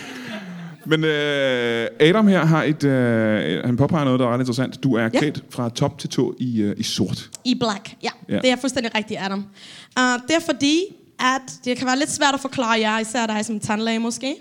[0.86, 4.84] Men øh, Adam her har et, øh, han påpeger noget, der er ret interessant.
[4.84, 5.09] Du er Ja.
[5.09, 7.29] klædt fra top til tå i, øh, i sort.
[7.45, 8.09] I black, ja.
[8.29, 8.36] Ja.
[8.36, 8.39] ja.
[8.41, 9.39] Det er fuldstændig rigtigt, Adam.
[9.39, 10.84] Uh, det er fordi,
[11.19, 14.36] at det kan være lidt svært at forklare jer, især dig som tandlæge måske.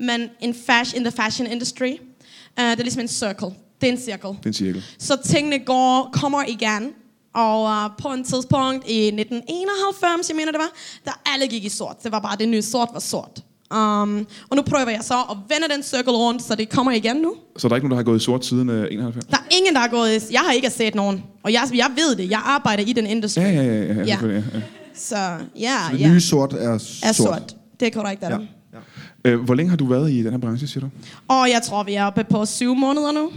[0.00, 3.48] Men in, fashion, in the fashion industry, uh, det er ligesom en circle.
[3.80, 4.28] Det er en cirkel.
[4.30, 4.84] Det er en cirkel.
[4.98, 6.90] Så tingene går, kommer igen.
[7.34, 10.70] Og uh, på en tidspunkt i 1991, jeg mener det var,
[11.04, 11.96] der alle gik i sort.
[12.04, 13.40] Det var bare det nye sort var sort.
[13.70, 17.16] Um, og nu prøver jeg så at vende den cirkel rundt, så det kommer igen
[17.16, 17.34] nu.
[17.56, 19.24] Så der er ikke nogen, der har gået i sort siden øh, 91?
[19.26, 20.30] Der er ingen, der har gået...
[20.32, 21.24] Jeg har ikke set nogen.
[21.42, 22.30] Og jeg, jeg ved det.
[22.30, 23.42] Jeg arbejder i den industri.
[23.42, 23.72] Ja, ja, ja.
[23.72, 24.06] ja, ja, Ja.
[24.06, 24.60] selvfølgelig, ja.
[24.94, 25.16] Så
[25.58, 26.08] ja, Det ja.
[26.08, 27.08] nye sort er sort.
[27.08, 27.56] er sort.
[27.80, 28.40] Det er korrekt, Adam.
[28.40, 28.78] Ja.
[29.24, 29.30] Ja.
[29.30, 30.90] Øh, hvor længe har du været i den her branche, siger du?
[31.28, 33.30] Og jeg tror, vi er oppe på syv måneder nu.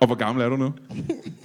[0.00, 0.72] Og hvor gammel er du nu?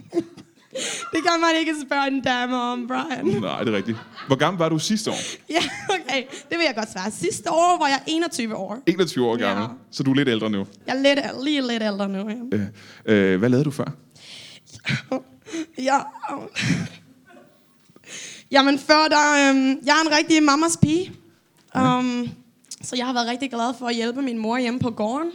[1.14, 3.42] Det kan man ikke spørge en dame om, Brian.
[3.42, 3.98] Nej, det er rigtigt.
[4.28, 5.16] Hvor gammel var du sidste år?
[5.50, 6.24] Ja, okay.
[6.50, 7.12] Det vil jeg godt svare.
[7.12, 8.80] Sidste år var jeg 21 år.
[8.86, 9.64] 21 år gammel.
[9.64, 9.68] Ja.
[9.92, 10.68] Så du er lidt ældre nu.
[10.88, 12.30] Jeg er lidt, lige lidt ældre nu.
[12.30, 12.58] Ja.
[13.06, 13.86] Øh, øh, hvad lavede du før?
[15.90, 15.98] ja.
[18.52, 19.50] Jamen før der...
[19.50, 21.12] Øhm, jeg er en rigtig mammas pige.
[21.76, 22.30] Um,
[22.82, 25.32] så jeg har været rigtig glad for at hjælpe min mor hjemme på gården.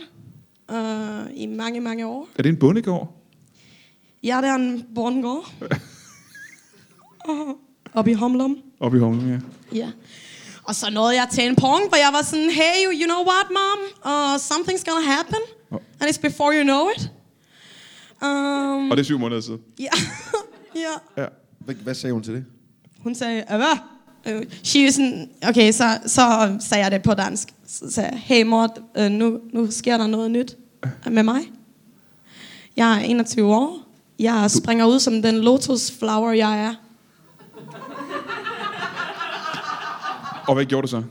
[0.68, 2.28] Uh, I mange, mange år.
[2.38, 3.23] Er det en bondegård?
[4.24, 5.52] Ja, det er en bondegård.
[7.94, 8.56] Op i Homlum.
[8.80, 9.38] Oppe i Humlen, ja.
[9.78, 9.90] Ja.
[10.64, 13.24] Og så nåede jeg til en punkt, hvor jeg var sådan, hey, you, you know
[13.32, 13.78] what, mom?
[14.12, 15.40] Uh, something's gonna happen.
[15.70, 15.78] Oh.
[16.00, 17.10] And it's before you know it.
[18.22, 19.60] Um, Og det er syv måneder siden.
[19.78, 19.88] ja.
[21.16, 21.22] ja.
[21.22, 21.26] Ja.
[21.58, 22.44] Hvad, hvad sagde hun til det?
[22.98, 23.78] Hun sagde, "Øh, hvad?
[24.26, 27.48] Øh, She was sådan, okay, så, så sagde jeg det på dansk.
[27.66, 30.56] Så sagde jeg, hey mor, øh, nu, nu sker der noget nyt
[31.10, 31.40] med mig.
[32.76, 33.78] Jeg er 21 år.
[34.18, 36.74] Jeg springer ud som den lotus flower, jeg er.
[40.48, 41.02] Og hvad gjorde du så?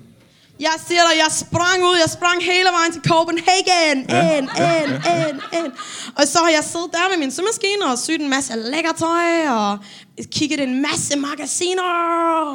[0.60, 4.92] Jeg siger dig, jeg sprang ud, jeg sprang hele vejen til Copenhagen, Ja, ind, ind,
[4.94, 5.72] ind, ind.
[6.20, 9.50] Og så har jeg siddet der med min symaskine og syet en masse lækker tøj,
[9.60, 9.78] og
[10.32, 11.84] kigget en masse magasiner.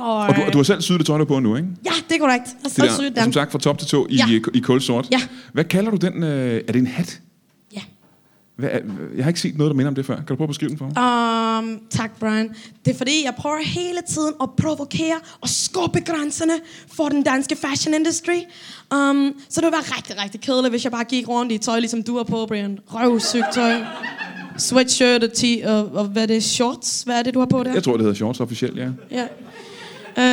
[0.03, 1.69] Og, Og du, du har selv syet det tøj, du på nu, ikke?
[1.85, 2.47] Ja, det er korrekt.
[2.47, 3.33] Jeg har selv syet som dem.
[3.33, 4.25] sagt, fra top til tå i, Ja.
[4.55, 5.07] i kulsort.
[5.11, 5.21] Ja.
[5.53, 6.23] Hvad kalder du den?
[6.23, 7.21] Øh, er det en hat?
[8.59, 8.71] Hvad,
[9.17, 10.17] jeg har ikke set noget, der minder om det før.
[10.17, 11.59] Kan du prøve at beskrive den for mig?
[11.59, 12.49] Um, tak, Brian.
[12.85, 16.53] Det er fordi, jeg prøver hele tiden at provokere og skubbe grænserne
[16.97, 18.39] for den danske fashion industry.
[18.95, 21.79] Um, så det ville være rigtig, rigtig kedeligt, hvis jeg bare gik rundt i tøj,
[21.79, 22.79] ligesom du har på, Brian.
[22.87, 23.75] Røvsygt tøj.
[24.59, 26.45] Sweatshirt og, t- og, og hvad er det?
[26.45, 27.03] Shorts?
[27.03, 27.73] Hvad er det, du har på der?
[27.73, 28.89] Jeg tror, det hedder shorts officielt, ja.
[29.11, 29.27] Ja.
[30.19, 30.25] Øh,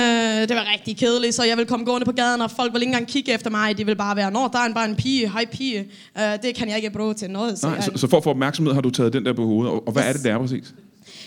[0.49, 2.89] det var rigtig kedeligt, så jeg ville komme gående på gaden, og folk ville ikke
[2.91, 3.77] engang kigge efter mig.
[3.77, 5.79] De ville bare være, når der er en- bare en pige, hej pige.
[6.17, 7.59] Øh, det kan jeg ikke bruge til noget.
[7.59, 9.73] Så Nej, så, så for at få opmærksomhed har du taget den der på hovedet.
[9.73, 10.73] Og, og hvad er det, der er præcis?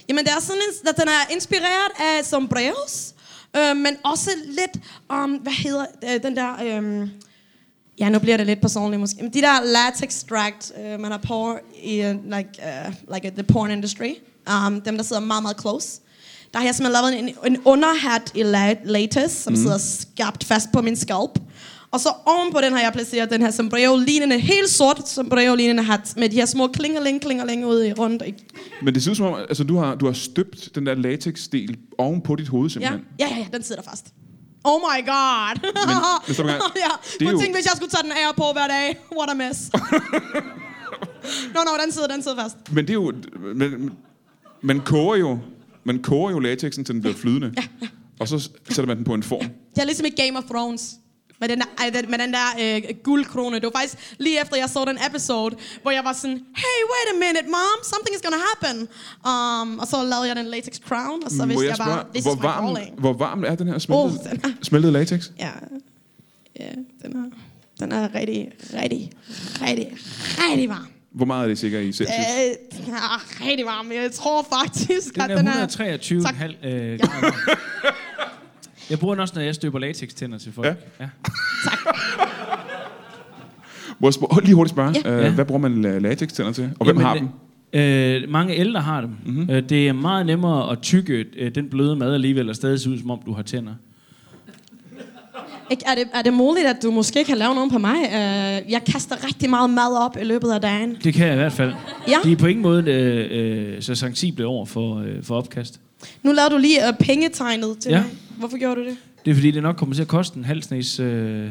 [0.08, 3.14] Jamen, det er sådan en, at den er inspireret af sombreros,
[3.56, 6.80] øh, men også lidt om, hvad hedder øh, den der...
[6.80, 7.08] Øh,
[8.00, 9.22] ja, nu bliver det lidt personligt måske.
[9.22, 13.42] Men de der latex extract, øh, man har på i uh, like, uh, like the
[13.42, 14.10] porn industry,
[14.66, 16.00] um, dem der sidder meget, meget close.
[16.52, 19.56] Der har jeg simpelthen lavet en, en underhat i la- latex, som mm.
[19.56, 21.38] sidder skabt fast på min scalp.
[21.90, 26.28] Og så ovenpå den har jeg placeret den her sombrero-lignende, helt sort sombrero-lignende hat, med
[26.28, 28.22] de her små klingeling, klingeling ude i rundt.
[28.26, 28.38] Ikke?
[28.82, 31.76] Men det ser ud som om, altså, du, har, du har støbt den der latex-del
[31.98, 33.00] oven på dit hoved simpelthen.
[33.20, 34.06] ja, ja, ja, den sidder fast.
[34.64, 35.60] Oh my god.
[35.62, 36.46] Men, du kan-
[36.84, 38.98] ja, det er jo- at tænke, hvis jeg skulle tage den af på hver dag.
[39.18, 39.70] What a mess.
[41.54, 42.56] Nå, nå, den sidder, den sidder fast.
[42.72, 43.12] Men det er jo...
[43.54, 43.90] Men,
[44.62, 45.38] man koger jo,
[45.88, 47.54] man koger jo latexen, til den bliver flydende.
[48.20, 49.44] Og så sætter man den på en form.
[49.74, 50.94] Det er ligesom i Game of Thrones.
[51.40, 53.56] Med den der, med den der øh, guldkrone.
[53.56, 57.08] Det var faktisk lige efter, jeg så den episode, hvor jeg var sådan, hey, wait
[57.14, 58.78] a minute, mom, something is gonna happen.
[59.30, 62.24] Um, og så lavede jeg den latex crown, og så vidste jeg jeg bare, this
[62.24, 63.00] hvor is my varm, calling.
[63.00, 65.30] hvor varm er den her smeltede, Oh, den er- smeltede latex?
[65.38, 65.50] Ja,
[66.60, 66.68] ja
[67.02, 67.24] den, er,
[67.80, 69.10] den er rigtig, rigtig,
[69.62, 69.88] rigtig,
[70.50, 70.86] rigtig varm.
[71.12, 72.08] Hvor meget er det sikkert i Celsius?
[72.10, 73.92] Øh, den er rigtig varm.
[73.92, 75.50] Jeg tror faktisk, Den at er den er...
[75.50, 76.34] 123 Tak.
[76.34, 77.32] halv, øh, varm.
[78.90, 80.66] Jeg bruger den også, når jeg støber latex-tænder til folk.
[80.66, 80.74] Ja.
[81.04, 81.08] ja.
[83.98, 85.16] Må jeg spørge, lige hurtigt spørge, Ja.
[85.16, 85.30] øh, Ja.
[85.30, 86.70] hvad bruger man la- latex-tænder til?
[86.78, 87.28] Og hvem har dem?
[87.72, 89.10] Øh, mange ældre har dem.
[89.10, 89.34] Mhm.
[89.36, 89.50] Mm-hmm.
[89.50, 92.90] Øh, det er meget nemmere at tykke øh, den bløde mad alligevel, og stadig se
[92.90, 93.74] ud, som om du har tænder.
[95.70, 97.94] Ikke, er, det, er det muligt, at du måske kan lave nogen på mig?
[97.94, 100.96] Uh, jeg kaster rigtig meget mad op i løbet af dagen.
[101.04, 101.72] Det kan jeg i hvert fald.
[102.08, 102.16] Ja.
[102.24, 105.80] De er på ingen måde øh, øh, så sensible over for, øh, for opkast.
[106.22, 108.00] Nu lavede du lige uh, pengetegnet til Ja.
[108.00, 108.10] mig.
[108.38, 108.96] Hvorfor gjorde du det?
[109.24, 111.46] Det er fordi, det nok kommer til at koste en halv snes øh,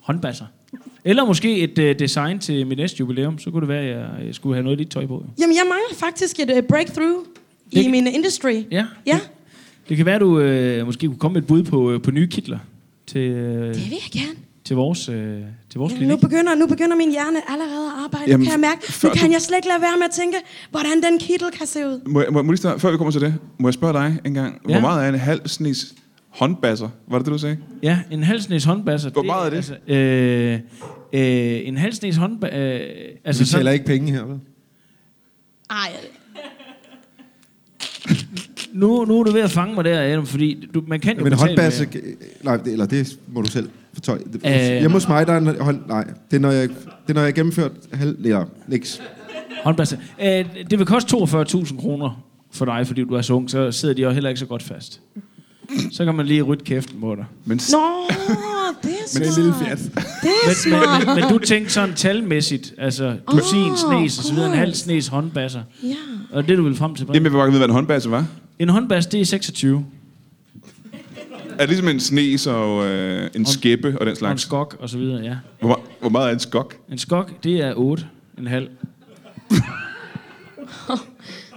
[0.00, 0.44] håndbasser.
[1.04, 3.38] Eller måske et øh, design til mit næste jubilæum.
[3.38, 5.24] Så kunne det være, at jeg, jeg skulle have noget dit tøj på.
[5.40, 7.24] Jamen, jeg mangler faktisk et uh, breakthrough
[7.70, 8.62] i Det- min industry.
[8.70, 8.86] Ja.
[9.06, 9.18] Ja,
[9.88, 12.10] Det kan være, at du øh, måske kunne komme med et bud på, øh, på
[12.10, 12.58] nye kitler
[13.12, 14.38] til, øh, det vil jeg gerne.
[14.64, 15.14] til vores, øh,
[15.70, 18.24] til vores Jamen, nu, begynder, nu begynder min hjerne allerede at arbejde.
[18.30, 20.36] Jamen, kan jeg mærke, nu kan du- jeg slet ikke lade være med at tænke,
[20.70, 22.00] hvordan den kittel kan se ud.
[22.06, 24.18] Må, jeg- må, må lige starte, før vi kommer til det, må jeg spørge dig
[24.24, 24.72] en gang, Ja.
[24.72, 25.94] hvor meget er en halv snes
[26.28, 26.88] håndbasser?
[27.08, 27.56] Var det det, du sagde?
[27.82, 29.10] Ja, en halv snes håndbasser.
[29.10, 29.56] Hvor meget er det?
[29.56, 30.52] Altså, øh,
[31.12, 32.60] øh, en halv snes håndbasser...
[32.74, 32.80] Øh,
[33.24, 34.38] altså Vi tæller ikke penge her, vel?
[35.70, 35.76] Ej,
[38.72, 41.24] nu, nu er du ved at fange mig der, Adam, fordi du, man kan jo
[41.24, 41.88] Men håndbasse...
[42.42, 44.20] Nej, det, eller det må du selv fortøje.
[44.46, 44.52] Øh.
[44.80, 45.80] hjemme hos mig, der er en hånd...
[45.88, 46.76] Nej, det er, når jeg, det
[47.08, 48.16] er, når jeg gennemført halv...
[48.24, 49.02] Eller, niks.
[49.64, 49.96] Håndbasser.
[50.22, 53.94] Øh, det vil koste 42.000 kroner for dig, fordi du er så ung, så sidder
[53.94, 55.00] de jo heller ikke så godt fast.
[55.92, 57.24] Så kan man lige rydde kæften på dig.
[57.44, 57.80] Men, Nå,
[58.82, 59.20] det er smart.
[59.20, 59.78] Med en lille fjat.
[59.78, 61.06] Det er Men, smart.
[61.06, 64.74] men, men, men du tænkte sådan talmæssigt, altså dusin, snes og så videre, en halv
[64.74, 65.62] snes håndbasser.
[65.82, 65.94] Ja.
[66.32, 67.06] Og det du vil frem til.
[67.06, 68.26] Jamen, jeg vil bare vide, hvad en håndbasse var.
[68.58, 69.84] En håndbas, det er 26.
[71.52, 74.42] Er det ligesom en snes og øh, en skæppe og den Og en slags?
[74.42, 75.36] skok og så videre, ja.
[75.60, 76.76] Hvor, me- hvor meget er en skok?
[76.92, 78.04] En skok, det er 8.
[78.38, 78.68] En halv.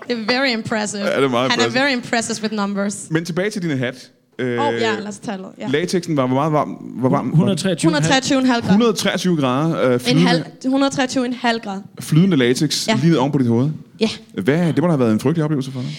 [0.08, 1.04] Det er very impressive.
[1.04, 3.08] Ja, det er meget Han er very impressive with numbers.
[3.12, 4.12] Men tilbage til dine hat.
[4.40, 5.44] Øh, Åh, oh, ja, lad os tale.
[5.60, 5.68] Ja.
[5.68, 6.70] Latexen var hvor meget varm?
[6.70, 7.28] Hvor varm?
[7.30, 7.92] 123.
[7.92, 8.62] 123,5 grad.
[8.64, 11.82] 123 grader øh, En flydende, halv, 123,5 grad.
[12.00, 12.96] flydende latex Ja.
[12.96, 13.70] lige ned oven på dit hoved.
[14.00, 14.10] Ja.
[14.34, 15.90] Hvad, det må da have været en frygtelig oplevelse for dig.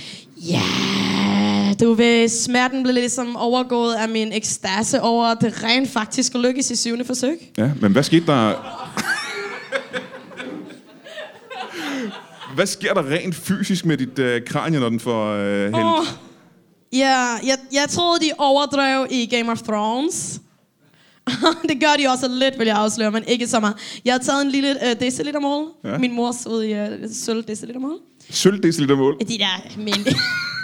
[0.50, 0.62] Ja,
[1.80, 6.70] du ved, smerten blev ligesom overgået af min ekstase over, at det rent faktisk lykkes
[6.70, 7.52] i syvende forsøg.
[7.58, 8.52] Ja, men hvad skete der?
[12.54, 15.76] Hvad sker der rent fysisk med dit øh, kranie, når den får øh, hældt?
[15.76, 16.06] Åh,
[16.92, 17.16] Ja,
[17.46, 20.40] jeg, jeg troede, de overdrev i Game of Thrones.
[21.68, 23.76] det gør de også lidt, vil jeg afsløre, men ikke så meget.
[24.04, 25.68] Jeg har taget en lille uh, decilitermål.
[25.84, 25.90] Ja.
[25.90, 25.98] Ja.
[25.98, 27.98] Min mors ud i uh, sølv decilitermål.
[28.30, 29.18] Sølv deciliter mål.
[29.28, 29.76] De der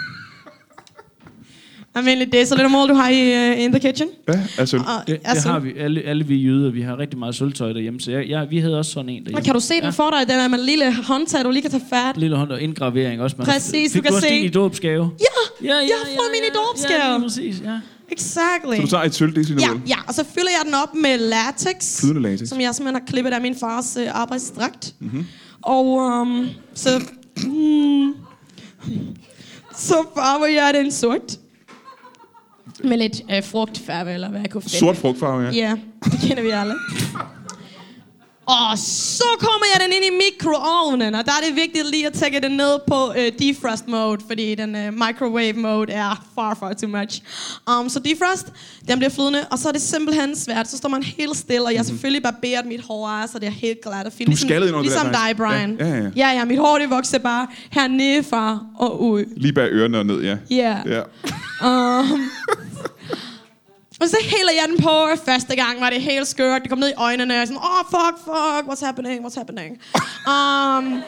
[1.95, 2.23] almindelige...
[2.23, 4.07] almindelige decilitermål, du har i, uh, in the kitchen.
[4.27, 4.81] Ja, er sølv.
[4.81, 5.73] Og, Det, er det har vi.
[5.77, 7.99] Alle, alle vi jøder, vi har rigtig meget sølvtøj derhjemme.
[7.99, 9.35] Så jeg, jeg, vi havde også sådan en derhjemme.
[9.35, 10.27] Men kan du se den for dig?
[10.33, 12.17] Den er med en lille håndtag, du lige kan tage fat.
[12.17, 13.35] Lille hånd og indgravering også.
[13.37, 14.33] Man Præcis, Fik du kan også se.
[14.33, 15.11] din i dåbsgave?
[15.63, 17.03] Ja, jeg har fået min i dåbsgave.
[17.03, 17.79] Ja, lige præcis, ja.
[18.11, 18.75] Exactly.
[18.75, 21.17] Så du tager et sølv deciliter Ja, ja, og så fylder jeg den op med
[21.17, 21.99] latex.
[21.99, 22.47] Flydende latex.
[22.49, 24.93] Som jeg simpelthen har klippet af min fars øh, arbejdsdragt.
[24.99, 25.25] Mm-hmm.
[25.61, 26.89] Og um, så...
[27.43, 28.13] Mm,
[29.75, 31.37] så farver jeg den sort.
[32.83, 34.77] Med lidt øh, frugtfarve, eller hvad jeg kunne finde.
[34.77, 35.51] Sort frugtfarve, ja.
[35.51, 36.73] Ja, det kender vi alle.
[38.45, 42.13] Og så kommer jeg den ind i mikroovnen, og der er det vigtigt lige at
[42.13, 46.73] tække den ned på øh, defrost mode, fordi den øh, microwave mode er far, far
[46.73, 47.21] too much.
[47.71, 48.47] Um, så defrost,
[48.87, 50.67] den bliver flydende, og så er det simpelthen svært.
[50.67, 53.47] Så står man helt stille, og jeg har selvfølgelig barberet mit hår af, så det
[53.47, 54.29] er helt glat og fint.
[54.29, 54.31] Mhm.
[54.31, 55.77] Du Ligesom der, dig, Brian.
[55.79, 56.09] Ja, ja, ja.
[56.15, 59.25] ja, ja, mit hår det vokser bare hernede fra og ud.
[59.37, 60.37] Lige bag ørerne og ned, ja.
[60.49, 60.77] Ja.
[60.85, 61.01] Ja.
[61.99, 62.29] Um,
[64.03, 65.07] og så hælder jeg den på.
[65.25, 66.61] Første gang var det helt skørt.
[66.61, 67.33] Det kom ned i øjnene.
[67.33, 69.71] Og jeg sådan, oh, fuck, fuck, what's happening, what's happening?
[70.33, 71.03] Um,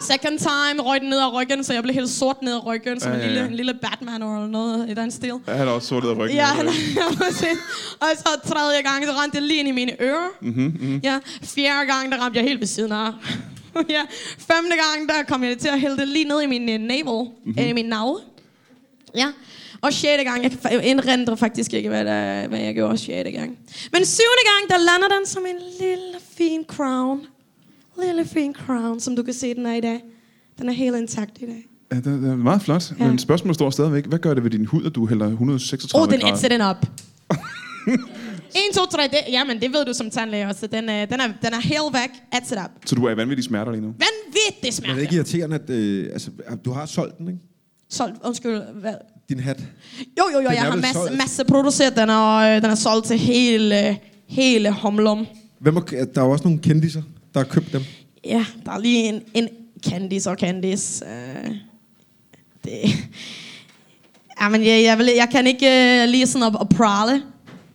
[0.00, 3.00] second time røg den ned ad ryggen, så jeg blev helt sort ned ad ryggen,
[3.00, 3.46] som Ja, en ja, lille, ja.
[3.46, 5.34] en lille Batman eller noget i den stil.
[5.48, 6.36] Ja, Han er også sort ned ad ryggen.
[6.36, 6.72] Ja, han er.
[8.04, 10.28] Og så tredje gang, så ramte det lige ind i mine ører.
[10.40, 11.00] Mm-hmm, mm-hmm.
[11.04, 13.10] Ja, fjerde gang, der ramte jeg helt ved siden af.
[13.96, 14.02] ja,
[14.38, 17.30] femte gang, der kom jeg til at hælde det lige ned i min uh, navel,
[17.44, 17.64] mm-hmm.
[17.68, 18.20] i min navle.
[19.14, 19.26] Ja,
[19.82, 23.58] og sjette gang, jeg indrender faktisk ikke, hvad, der, hvad jeg gjorde sjette gang.
[23.92, 27.20] Men syvende gang, der lander den som en lille fin crown.
[28.04, 30.00] Lille fin crown, som du kan se den er i dag.
[30.58, 31.66] Den er helt intakt i dag.
[31.92, 32.92] Ja, det, det er meget flot.
[32.98, 33.06] Ja.
[33.06, 34.06] Men spørgsmålet står stadigvæk.
[34.06, 36.34] Hvad gør det ved din hud, at du hælder 136 Oh, den grader?
[36.34, 36.86] ætser den op.
[38.54, 40.66] 1, 2, 3, det, jamen det ved du som tandlæge også.
[40.66, 42.70] Den er, den er, den er helt væk, ætset op.
[42.86, 43.86] Så du er i vanvittige smerter lige nu?
[43.86, 44.94] Vanvittigt Men er smerte.
[44.94, 46.30] det ikke irriterende, at øh, altså,
[46.64, 47.40] du har solgt den, ikke?
[47.90, 48.94] Solgt, undskyld, hvad?
[49.34, 49.58] Din hat.
[50.18, 51.18] Jo, jo, jo, Den jeg har masse, solgt?
[51.18, 55.26] masse produceret den, og øh, den er solgt til hele, hele humlum.
[55.58, 57.02] Hvem er, der er jo også nogle kendiser,
[57.34, 57.82] der har købt dem.
[58.24, 59.48] Ja, der er lige en, en
[59.88, 61.04] Candice og Candice.
[61.04, 61.50] Øh,
[62.64, 62.70] det...
[64.40, 65.66] Ja, men jeg, jeg, vil, jeg kan ikke
[66.02, 67.22] øh, lige sådan op og prale.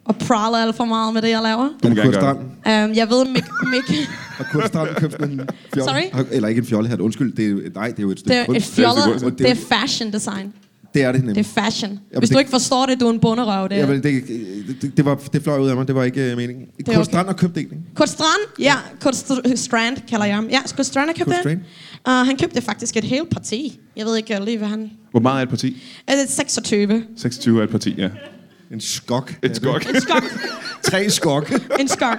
[0.06, 1.70] Og prale alt for meget med det, jeg laver.
[1.84, 2.38] Du gerne Kurt
[2.68, 5.42] Um, jeg ved, Mik, Mik, har Kurt Strand købt en
[5.74, 5.90] fjolle?
[5.90, 6.26] Sorry?
[6.32, 7.34] Eller ikke en fjollehat, undskyld.
[7.36, 9.56] Det er, nej, det er jo et stykke det er et fjollet, Det det er
[9.56, 10.54] fashion design.
[10.94, 11.40] Det er det Det nemlig.
[11.42, 11.90] er fashion.
[11.92, 13.70] Jamen, Hvis du det- ikke forstår det, du er en bunderøv.
[13.70, 14.24] Det, Jamen, det,
[14.82, 16.66] det, det, var, det fløj ud af mig, det var ikke uh, meningen.
[16.86, 17.04] Kurt okay.
[17.06, 17.76] Strand har købt det, ikke?
[17.96, 20.48] Kurt Strand, ja, Kurt St- Strand kalder jeg ham.
[20.50, 21.60] Ja, Kurt Strand har købt Kurt det.
[22.08, 23.80] Uh, han købte faktisk et helt parti.
[23.96, 24.92] Jeg ved ikke lige, hvad han...
[25.12, 25.84] Hvor meget er et parti?
[26.08, 27.04] Er det 26?
[27.18, 28.10] 26 er et parti, ja.
[28.72, 29.34] En skok.
[29.44, 29.90] Et skok.
[29.90, 30.24] En skok.
[30.84, 31.52] Tre skok.
[31.80, 32.18] En skok.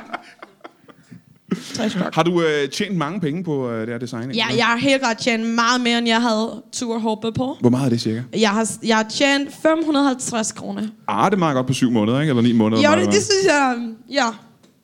[2.12, 4.30] Har du øh, tjent mange penge på øh, det her design?
[4.30, 7.56] Ja, jeg har helt klart tjent meget mere, end jeg havde tur håbet på.
[7.60, 8.22] Hvor meget er det cirka?
[8.38, 10.82] Jeg har, jeg har tjent 550 kroner.
[11.08, 12.30] Ah, det er meget godt på syv måneder, ikke?
[12.30, 12.82] Eller ni måneder.
[12.82, 13.76] Jo, det, det synes jeg...
[14.10, 14.24] Ja,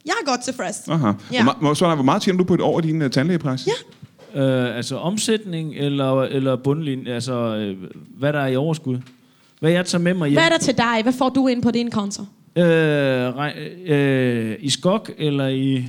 [0.06, 0.76] jeg er godt tilfreds.
[0.88, 1.12] Aha.
[1.32, 1.42] Ja.
[1.42, 3.68] Hvor, meget, så, hvor meget tjener du på et år i din uh, tandlægepraksis?
[4.34, 4.40] Ja.
[4.40, 7.76] Øh, altså omsætning eller, eller bundlinje, altså øh,
[8.18, 8.98] hvad der er i overskud.
[9.60, 10.36] Hvad jeg tager med mig hjem.
[10.36, 10.98] Hvad er der til dig?
[11.02, 12.22] Hvad får du ind på din konto?
[12.56, 12.64] Øh,
[13.36, 15.88] rej- øh, I skok eller i...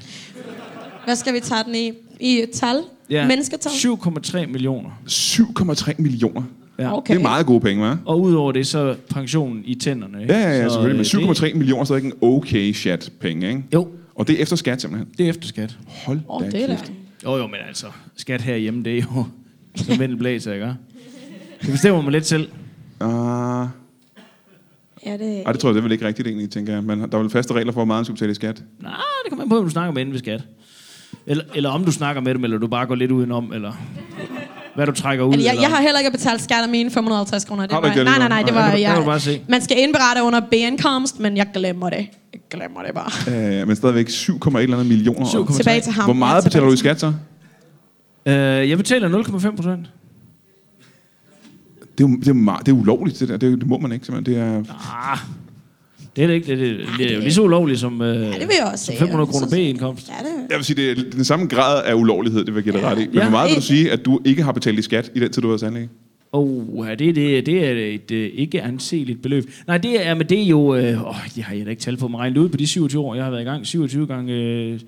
[1.05, 1.91] Hvad skal vi tage den i?
[2.19, 2.75] I et tal?
[3.09, 3.71] Ja, Mennesketal?
[3.71, 4.89] 7,3 millioner.
[5.09, 6.43] 7,3 millioner.
[6.79, 6.97] Ja.
[6.97, 7.13] Okay.
[7.13, 7.95] Det er meget gode penge, hva'?
[8.05, 10.21] Og udover det, så pensionen i tænderne.
[10.21, 10.33] Ikke?
[10.33, 11.07] Ja, ja, ja, Så, selvfølgelig.
[11.13, 13.61] Men øh, 7,3 millioner er stadig en okay chat penge, ikke?
[13.71, 15.09] Det, jo, Og det er efter skat, simpelthen.
[15.17, 15.77] det er efter skat.
[16.05, 16.91] Hold Åh, da det er kæft.
[17.25, 17.85] Jo, jo, men altså,
[18.15, 19.25] skat herhjemme, det er jo
[19.75, 20.65] som vind blæser, ikke?
[21.61, 22.49] Det bestemmer man lidt selv.
[22.99, 23.67] Ah,
[25.05, 25.43] Ja, det...
[25.45, 26.83] ej, det tror jeg, det er vel ikke rigtigt egentlig, tænker jeg.
[26.83, 28.63] Men der er vel faste regler for, hvor meget man skal betale i skat.
[28.81, 28.91] Nej,
[29.23, 30.43] det kommer an på, om du snakker med inden ved skat.
[31.27, 33.71] Eller, eller om du snakker med dem, eller du bare går lidt udenom, eller
[34.75, 35.33] hvad du trækker ud.
[35.33, 35.61] Altså, jeg, eller...
[35.67, 37.63] jeg har heller ikke betalt skat af mine 550 kroner.
[37.63, 38.69] Det Har var, ikke det nej, nej, nej, det var...
[38.69, 39.41] kan du bare Jeg, se.
[39.49, 42.07] man skal indberette under B-indkomst, men jeg glemmer det.
[42.33, 43.59] Jeg glemmer det bare.
[43.61, 45.25] Øh, men stadigvæk 7,1 eller andet millioner.
[45.25, 45.57] 7,3.
[45.57, 46.05] Tilbage til ham.
[46.05, 47.13] Hvor meget Ja, betaler du i skat så?
[48.25, 48.33] Øh,
[48.69, 49.87] jeg betaler 0,5 procent.
[51.97, 53.37] Det er jo, det er, meget, det er ulovligt, det der.
[53.37, 54.35] Det, det må man ikke, simpelthen.
[54.35, 54.63] Det er,
[55.11, 55.17] Ah,
[56.15, 56.47] det er det ikke.
[56.51, 58.85] Det, det, det er jo lige så ulovligt som, øh, Ja, det vil jeg også
[58.85, 58.99] som sige.
[58.99, 60.07] 500 kroner B-indkomst.
[60.07, 62.73] Ja, det jeg vil sige, det er den samme grad af ulovlighed, det vil jeg
[62.73, 63.05] give dig ret i.
[63.05, 63.21] Men Ja.
[63.21, 65.41] hvor meget vil du sige, at du ikke har betalt i skat i den tid,
[65.41, 65.89] du har været?
[66.31, 69.49] Oh, det, er det, det er et øh, ikke anseligt beløb.
[69.67, 70.75] Nej, det er, men det er jo...
[70.75, 73.01] Øh, åh, det har jeg da ikke talt på mig regnet ud på de 27
[73.01, 73.65] år, jeg har været i gang.
[73.67, 74.33] 27 gange...
[74.33, 74.79] Øh,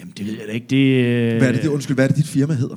[0.00, 0.66] jamen, det ved jeg da ikke.
[0.70, 2.76] Det, øh, Hvad er det, det, undskyld, hvad er det, dit firma hedder?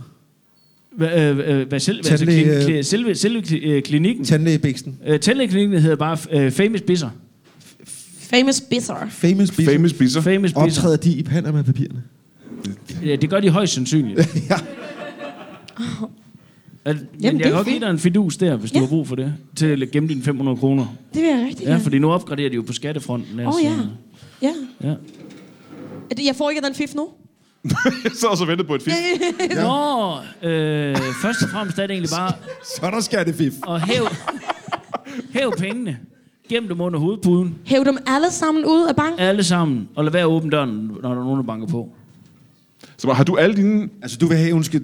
[0.97, 4.25] Hvad, øh, øh, hvad selv, altså, Tandlæge, klin, øh, kli, selve, selve øh, klinikken.
[4.25, 4.97] Tandlægebæksten.
[5.07, 7.09] Øh, Tandlægeklinikken hedder bare øh, Famous Bisser.
[8.19, 9.09] Famous Bizarre.
[9.11, 9.71] Famous Beast.
[9.71, 10.21] Famous Bizzer.
[10.21, 10.61] Famous Bisser.
[10.61, 12.03] Optræder de i Panama-papirerne?
[13.05, 14.19] Ja, det gør de højst sandsynligt.
[14.49, 14.55] ja.
[16.85, 18.77] At, Jamen, men det jeg er kan godt give dig en fidus der, hvis du
[18.77, 18.81] Ja.
[18.83, 20.85] har brug for det, til at gemme dine 500 kroner.
[21.13, 21.83] Det vil jeg rigtig Ja, gerne.
[21.83, 23.39] fordi nu opgraderer de jo på skattefronten.
[23.39, 23.73] Åh, ja.
[24.41, 24.53] Ja.
[24.83, 24.93] ja.
[26.09, 27.07] Det- Jeg får ikke den fif nu.
[28.03, 28.97] Jeg sad og så ventet på et fisk.
[29.63, 30.15] Nå,
[30.49, 32.33] øh, først og fremmest er det egentlig bare
[32.75, 33.53] Så er der skattefif.
[33.69, 34.07] at hæve,
[35.33, 35.97] hæve pengene.
[36.49, 37.55] Gem dem under hovedpuden.
[37.65, 39.19] Hæv dem alle sammen ud af banken.
[39.19, 39.89] Alle sammen.
[39.95, 40.69] Og lad være at åbne døren,
[41.01, 41.89] når der er nogen, der banker på.
[42.97, 43.89] Så har du alle dine...
[44.01, 44.81] Altså, du vil have, hun skal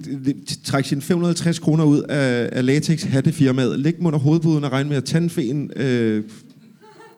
[0.64, 4.88] trække sine 560 kroner ud af, af latex hattefirmaet, lægge dem under hovedpuden og regne
[4.88, 6.24] med, at tandfeen øh,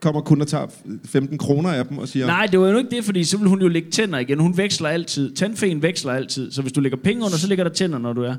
[0.02, 0.66] kommer kun og tager
[1.04, 2.26] 15 kroner af dem og siger...
[2.26, 4.38] Nej, det var jo ikke det, fordi så vil hun jo lægge tænder igen.
[4.40, 5.32] Hun veksler altid.
[5.34, 6.52] Tandfen veksler altid.
[6.52, 8.34] Så hvis du lægger penge under, så ligger der tænder, når du er.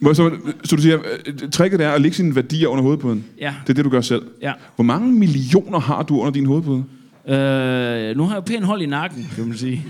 [0.00, 0.30] Må- Så,
[0.64, 3.24] så du siger, øh, tricket er at lægge sine værdier under hovedpuden?
[3.40, 3.54] Ja.
[3.66, 4.22] Det er det, du gør selv?
[4.42, 4.52] Ja.
[4.76, 6.84] Hvor mange millioner har du under din hovedpude?
[7.28, 9.84] Øh, nu har jeg pænt hold i nakken, kan man sige.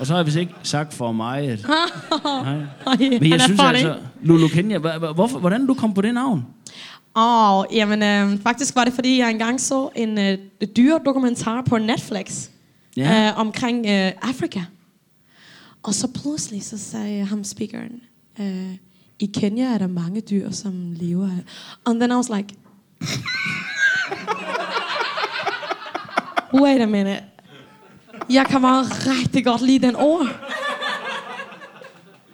[0.00, 1.66] Og så har jeg vist ikke sagt for meget.
[2.44, 2.56] Nej.
[3.20, 4.78] Men jeg synes altså, Lulu Kenya,
[5.14, 6.42] hvorfor, hvordan er du kom på det navn?
[7.18, 10.38] Åh, oh, jamen øh, faktisk var det, fordi jeg engang så en øh,
[10.76, 12.48] dyre dokumentar på Netflix
[12.96, 13.28] Ja.
[13.28, 14.60] øh, omkring øh, Afrika.
[15.82, 18.00] Og så pludselig så sagde ham speakeren,
[18.40, 18.74] øh,
[19.18, 21.44] i Kenya er der mange dyr, som lever af...
[21.86, 22.54] And then I was like...
[26.62, 27.22] Wait a minute.
[28.30, 30.26] Jeg kan bare rigtig godt lide den ord.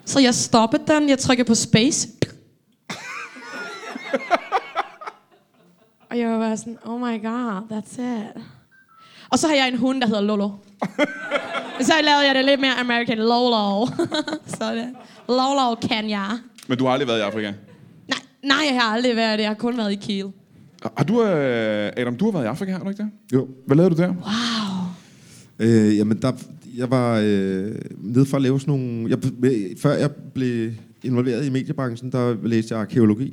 [0.05, 2.09] Så jeg stoppede den, jeg trykkede på space.
[6.15, 8.43] Og jeg var bare sådan, oh my god, that's it.
[9.31, 10.49] Og så har jeg en hund, der hedder Lolo.
[11.89, 13.87] så lavede jeg det lidt mere American Lolo.
[14.59, 14.89] så det.
[15.29, 16.31] Lolo kan jeg.
[16.69, 17.53] Men du har aldrig været i Afrika.
[18.09, 19.43] Nej, nej, jeg har aldrig været det.
[19.43, 20.27] Jeg har kun været i Kiel.
[20.97, 23.11] Har du, øh, Adam, du har været i Afrika, har du ikke det?
[23.33, 23.49] Jo.
[23.67, 24.15] Hvad lavede du der?
[25.59, 26.33] Øh, jamen, der,
[26.77, 29.11] jeg var øh, nede for at lave sådan nogle...
[29.11, 29.19] Jeg,
[29.79, 33.29] før jeg blev involveret i mediebranchen, der læste jeg arkeologi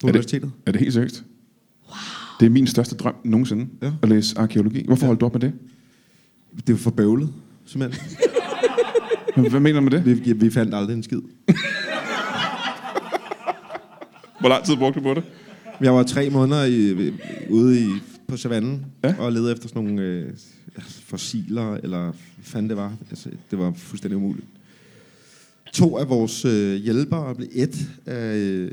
[0.00, 0.50] på det- universitetet.
[0.66, 1.24] Er det helt seriøst?
[1.88, 1.96] Wow.
[2.40, 3.86] Det er min største drøm nogensinde, ja.
[3.86, 3.92] Ja.
[4.02, 4.84] at læse arkeologi.
[4.86, 5.52] Hvorfor holdt du op med det?
[6.66, 7.32] Det var for bøvlet,
[7.66, 8.16] simpelthen.
[9.50, 10.24] Hvad mener du med det?
[10.26, 11.20] vi, vi fandt aldrig en skid.
[14.40, 15.22] Hvor lang tid brugte du på det?
[15.80, 17.12] Jeg var tre måneder i,
[17.50, 17.88] ude i,
[18.28, 19.08] på savannen Ja.
[19.08, 19.14] ja.
[19.18, 20.32] og ledede efter sådan nogle øh,
[21.04, 22.12] fossiler, eller hvad
[22.42, 22.92] fanden det var.
[23.10, 24.46] Altså, det var fuldstændig umuligt.
[25.72, 27.76] To af vores øh, hjælpere blev et
[28.06, 28.70] af, øh,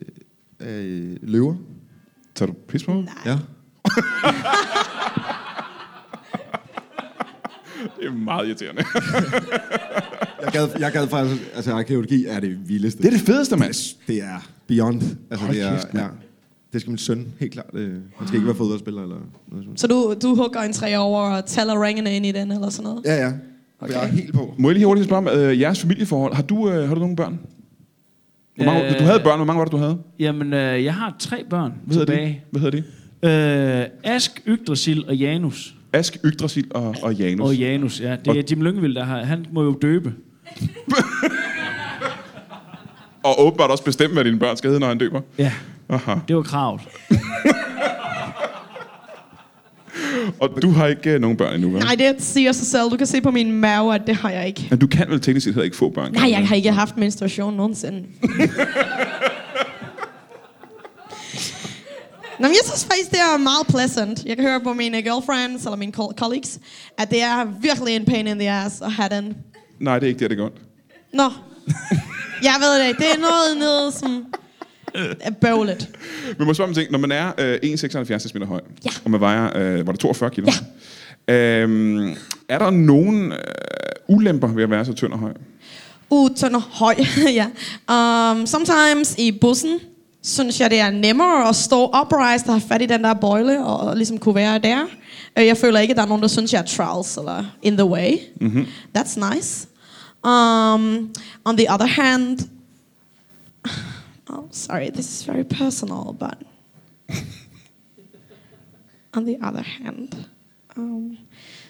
[0.59, 1.55] af løver.
[2.35, 3.07] Tager du pis på mig?
[3.25, 3.37] Ja.
[7.99, 8.83] Det er meget irriterende.
[10.43, 13.01] Jeg gad, jeg gad faktisk, altså arkeologi er det vildeste.
[13.01, 13.73] det er det fedeste, mand.
[14.07, 15.01] det er beyond.
[15.31, 16.07] Altså, Hold det, er, kæft, ja,
[16.73, 17.69] det skal min søn helt klart.
[17.73, 19.15] Øh, han skal ikke være fodboldspiller eller
[19.51, 19.77] noget sådan.
[19.77, 21.41] Så du, du hugger en træ over
[21.81, 23.01] ringene ind i den, eller sådan noget?
[23.05, 23.31] Ja, ja.
[23.79, 23.93] Okay.
[23.93, 24.53] Jeg er helt på.
[24.57, 26.33] Må jeg lige hurtigt spørge om øh, jeres familieforhold?
[26.33, 27.39] Har du, øh, har du nogle børn?
[28.55, 29.37] Hvor mange, Øh, du havde børn.
[29.37, 29.97] Hvor mange var det, du havde?
[30.19, 32.27] Jamen, øh, jeg har tre børn Hvad hedder tilbage.
[32.53, 32.59] de?
[32.59, 32.83] Hvad hedder
[33.81, 33.81] de?
[33.81, 35.75] Øh, Ask, Yggdrasil og Janus.
[35.93, 37.47] Ask, Yggdrasil og, og Janus.
[37.49, 38.15] Og Janus, ja.
[38.25, 39.23] Det er Jim Lyngvild, der har...
[39.23, 40.13] Han må jo døbe.
[43.23, 45.21] og åbenbart også bestemme, hvad dine børn skal hedde, når han døber.
[45.37, 45.51] Ja,
[45.89, 46.15] Aha.
[46.27, 46.81] det var kravet.
[50.39, 51.79] Og du har ikke øh, nogen børn endnu, vel?
[51.83, 52.83] Nej, det siger sig selv.
[52.91, 54.67] Du kan se på min mave, at det har jeg ikke.
[54.69, 56.11] Men du kan vel teknisk set heller ikke få børn?
[56.11, 58.03] Nej, jeg har ikke haft menstruation nogensinde.
[62.39, 64.25] Nå, jeg synes faktisk, det er meget pleasant.
[64.25, 66.59] Jeg kan høre på mine girlfriends eller mine col- colleagues,
[66.97, 69.33] at det er virkelig en pain in the ass at have den.
[69.79, 70.57] Nej, det er ikke det, det gør ondt.
[71.13, 71.29] Nå,
[72.43, 72.97] jeg ved det ikke.
[73.03, 74.37] Det er noget nede, som er
[75.41, 75.89] bøvlet.
[76.37, 76.91] Men må spørge om en ting.
[76.91, 78.89] Når man er øh, 1,76 cm høj, Ja.
[79.05, 80.47] og man vejer, øh, var det 42 kilo?
[81.27, 81.33] Ja.
[81.33, 82.15] Øhm,
[82.49, 83.37] er der nogen øh,
[84.07, 85.33] ulemper ved at være så tynd og høj?
[86.09, 86.95] Uh, tynd og høj,
[87.39, 87.45] ja.
[88.31, 89.79] Um, sometimes i bussen,
[90.23, 93.65] synes jeg, det er nemmere at stå upright og have fat i den der bøjle,
[93.65, 94.79] og ligesom kunne være der.
[95.39, 97.77] Øh, Jeg føler ikke, at der er nogen, der synes, jeg er travls eller in
[97.77, 98.11] the way.
[98.41, 98.65] Mm-hmm.
[98.97, 99.67] That's nice.
[100.23, 101.09] Um,
[101.45, 102.39] on the other hand,
[104.37, 106.37] oh, sorry, this is very personal, but
[109.13, 110.15] on the other hand,
[110.77, 111.17] um,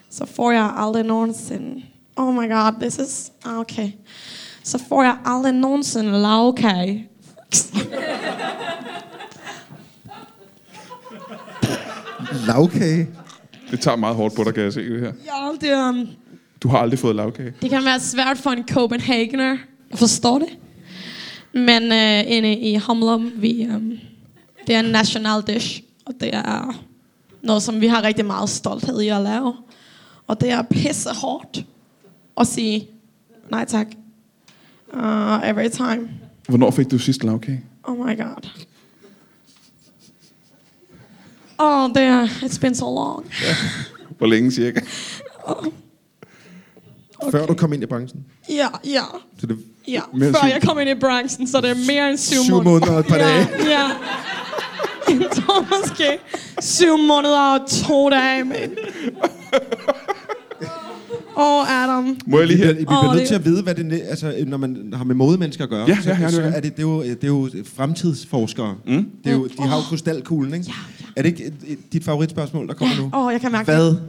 [0.10, 1.06] så får jeg aldrig
[2.18, 3.92] oh my god, this is, ah, okay,
[4.64, 7.10] så får jeg aldrig nogensinde lavkage.
[12.48, 13.08] Lavkage.
[13.72, 15.14] Det tager meget hårdt på dig, kan jeg se det her.
[15.26, 16.08] Ja, det, um,
[16.64, 17.54] Du har aldrig fået lavkage.
[17.62, 19.58] det kan være svært for en Copenhagener
[19.92, 20.48] at forstå det.
[21.56, 23.98] Men uh, inde i Humlum, vi, um,
[24.68, 26.84] det er en national dish, og det er
[27.42, 29.56] noget, som vi har rigtig meget stolthed i at lave.
[30.28, 31.66] Og det er pisse hårdt
[32.38, 32.88] at sige
[33.52, 33.88] nej tak.
[34.94, 36.10] Uh, every time.
[36.48, 37.64] Hvornår fik du sidst lavkage?
[37.84, 38.50] Oh my god.
[41.58, 43.26] Oh, det er, it's been so long.
[44.18, 44.80] Hvor længe cirka?
[45.44, 45.72] Okay.
[47.32, 48.26] Før du kom ind i branchen.
[48.50, 49.04] Ja, ja,
[49.40, 50.02] Så det ja.
[50.14, 52.64] Mere Før syv- jeg kom ind i branchen, så det er mere end syv, Syv
[52.64, 53.48] måneder og et par ja, dage.
[53.66, 53.82] Ja,
[55.10, 56.18] Jeg tror måske
[56.62, 58.56] syv måneder og to dage, men...
[61.38, 62.18] Åh, oh, Adam.
[62.28, 62.68] Må jeg lige her?
[62.74, 65.04] vi bliver Åh, nødt det- til at vide, hvad det er, altså, når man har
[65.04, 65.86] med modemennesker at gøre.
[65.88, 66.64] Ja, så, ja, ja, det så er det.
[66.64, 68.76] det, er jo, det er jo fremtidsforskere.
[68.88, 69.06] Mm.
[69.24, 70.66] Det er jo, de har jo krystalkuglen, ikke?
[70.68, 71.06] Ja, ja.
[71.16, 71.52] Er det ikke
[71.94, 73.04] dit favoritspørgsmål, der kommer nu?
[73.14, 74.00] Åh, oh, jeg kan mærke det.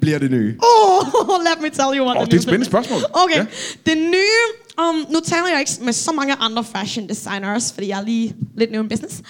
[0.00, 0.56] Bliver det nye?
[0.62, 1.06] Oh,
[1.44, 2.98] let me tell you what Åh, the det er et spændende spørgsmål.
[3.12, 3.46] Okay, Ja.
[3.86, 4.60] det nye...
[4.88, 8.36] Um, nu taler jeg ikke med så mange andre fashion designers, fordi jeg er lige
[8.56, 9.22] lidt new in business.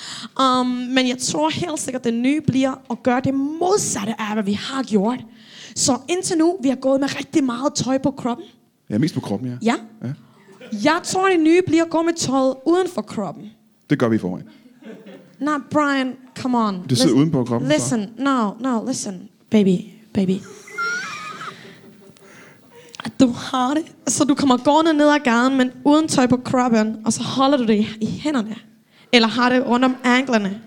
[0.42, 4.44] Um, men jeg tror helt sikkert, det nye bliver at gøre det modsatte af, hvad
[4.44, 5.18] vi har gjort.
[5.76, 8.46] Så indtil nu, vi har gået med rigtig meget tøj på kroppen.
[8.90, 9.54] Ja, mest på kroppen, ja.
[9.62, 9.74] Ja.
[10.08, 10.12] Ja.
[10.84, 13.44] Jeg tror, det nye bliver at gå med tøjet uden for kroppen.
[13.90, 14.46] Det gør vi i forvejen.
[15.40, 16.74] Nej, Brian, come on.
[16.88, 17.76] Det sidder Listen- uden på kroppen, så.
[17.76, 19.28] Listen, no, no, listen.
[19.50, 19.76] Baby,
[20.14, 20.36] baby.
[23.04, 23.82] At Du har det,
[24.12, 27.58] så du kommer gående ned ad gaden, men uden tøj på kroppen, og så holder
[27.58, 28.54] du det i, hænderne.
[29.12, 30.60] Eller har det rundt om anklerne.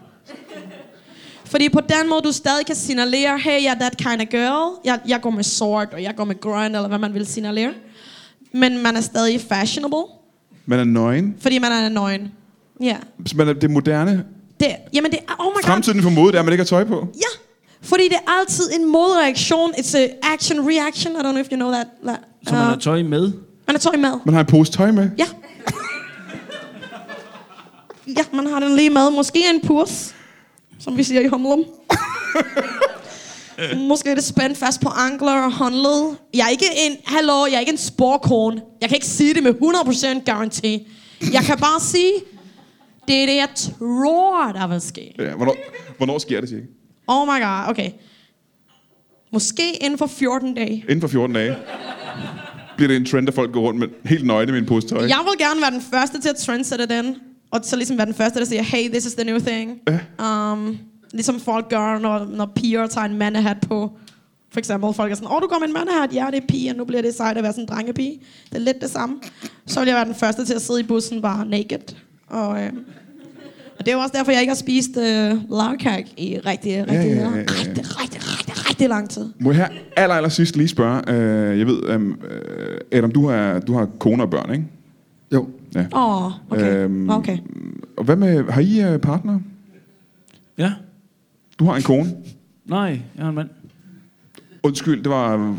[1.45, 4.79] Fordi på den måde, du stadig kan signalere, hey, jeg er that kind of girl.
[4.85, 7.71] Jeg, jeg går med sort, og jeg går med grøn, eller hvad man vil signalere.
[8.53, 10.03] Men man er stadig fashionable,
[10.65, 11.35] Man er nøgen.
[11.39, 12.31] fordi man er nøgen.
[12.81, 12.97] Ja.
[13.25, 14.25] Så Man er det moderne.
[14.59, 15.63] Det, jamen det er, oh my god.
[15.63, 17.07] Fremtiden for mode, det er, at man ikke har tøj på.
[17.15, 17.39] Ja,
[17.83, 19.71] fordi det er altid en modreaktion.
[19.73, 21.13] It's a action reaction.
[21.13, 21.87] I don't know if you know that.
[22.05, 23.31] that Så man har tøj med.
[23.67, 24.11] man har tøj med.
[24.25, 25.09] Man har en pose tøj med.
[25.17, 25.25] Ja.
[28.07, 29.09] Ja, man har den lige med.
[29.11, 30.15] Måske en purs,
[30.79, 31.63] som vi siger i Humlum.
[33.77, 36.15] Måske er det spændt fast på ankler og håndled.
[36.33, 38.61] Jeg er ikke en, hallo, jeg er ikke en sporkone.
[38.81, 39.53] Jeg kan ikke sige det med
[40.19, 40.87] 100% garanti.
[41.33, 42.11] Jeg kan bare sige,
[43.07, 45.15] det er det, jeg tror, der vil ske.
[45.19, 45.55] Ja, hvornår,
[45.97, 46.63] hvornår sker det, cirka?
[47.07, 47.91] Oh my god, okay.
[49.31, 50.85] Måske inden for 14 dage.
[50.89, 51.57] Inden for 14 dage.
[52.77, 55.01] Bliver det en trend, at folk går rundt med helt nøgne med en pose tøj?
[55.01, 57.15] Jeg vil gerne være den første til at trendsætte den,
[57.51, 59.79] og så ligesom være den første, der siger, hey, this is the new thing.
[60.25, 60.77] Um,
[61.13, 63.91] ligesom folk gør, når, når piger tager en mandehat på.
[64.51, 66.47] For eksempel, folk er sådan, åh, oh, du går med en mandehat, ja, det er
[66.47, 68.19] pige, og nu bliver det sejt at være sådan en drengepige.
[68.49, 69.15] Det er lidt det samme.
[69.67, 71.95] Så vil jeg være den første til at sidde i bussen bare naked.
[72.27, 72.71] Og, øh,
[73.79, 76.93] og det er jo også derfor, jeg ikke har spist øh, lavkage i rigtig, rigtig,
[76.93, 79.29] ja, ja, ja, ja, rigtig, rigtig, rigtig, rigtig, lang tid.
[79.39, 79.67] Må jeg her
[79.97, 83.85] aller, aller sidst lige spørge, øh, jeg ved, um, øh, Adam, du har, du har
[83.99, 84.65] kone og børn, ikke?
[85.33, 85.47] Jo.
[85.75, 85.85] Ja.
[85.93, 86.75] Åh, oh, okay.
[86.75, 87.37] Øhm, okay.
[87.97, 89.39] Og hvad med, har I uh, partner?
[90.57, 90.71] Ja.
[91.59, 92.15] Du har en kone.
[92.65, 93.49] Nej, jeg har en mand.
[94.63, 95.55] Undskyld, det var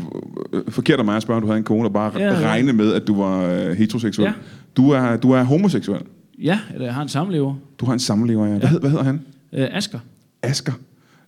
[0.53, 2.47] øh, forkert af mig at spørge, om du havde en kone, og bare Ja, ja.
[2.47, 4.25] regne med, at du var øh, heteroseksuel.
[4.25, 4.33] Ja.
[4.77, 6.01] Du, er, du er homoseksuel.
[6.39, 7.55] Ja, eller jeg har en samlever.
[7.79, 8.57] Du har en samlever, ja.
[8.57, 9.21] Hvad, hed, hvad hedder han?
[9.53, 9.99] Øh, Asger.
[10.41, 10.73] Asger.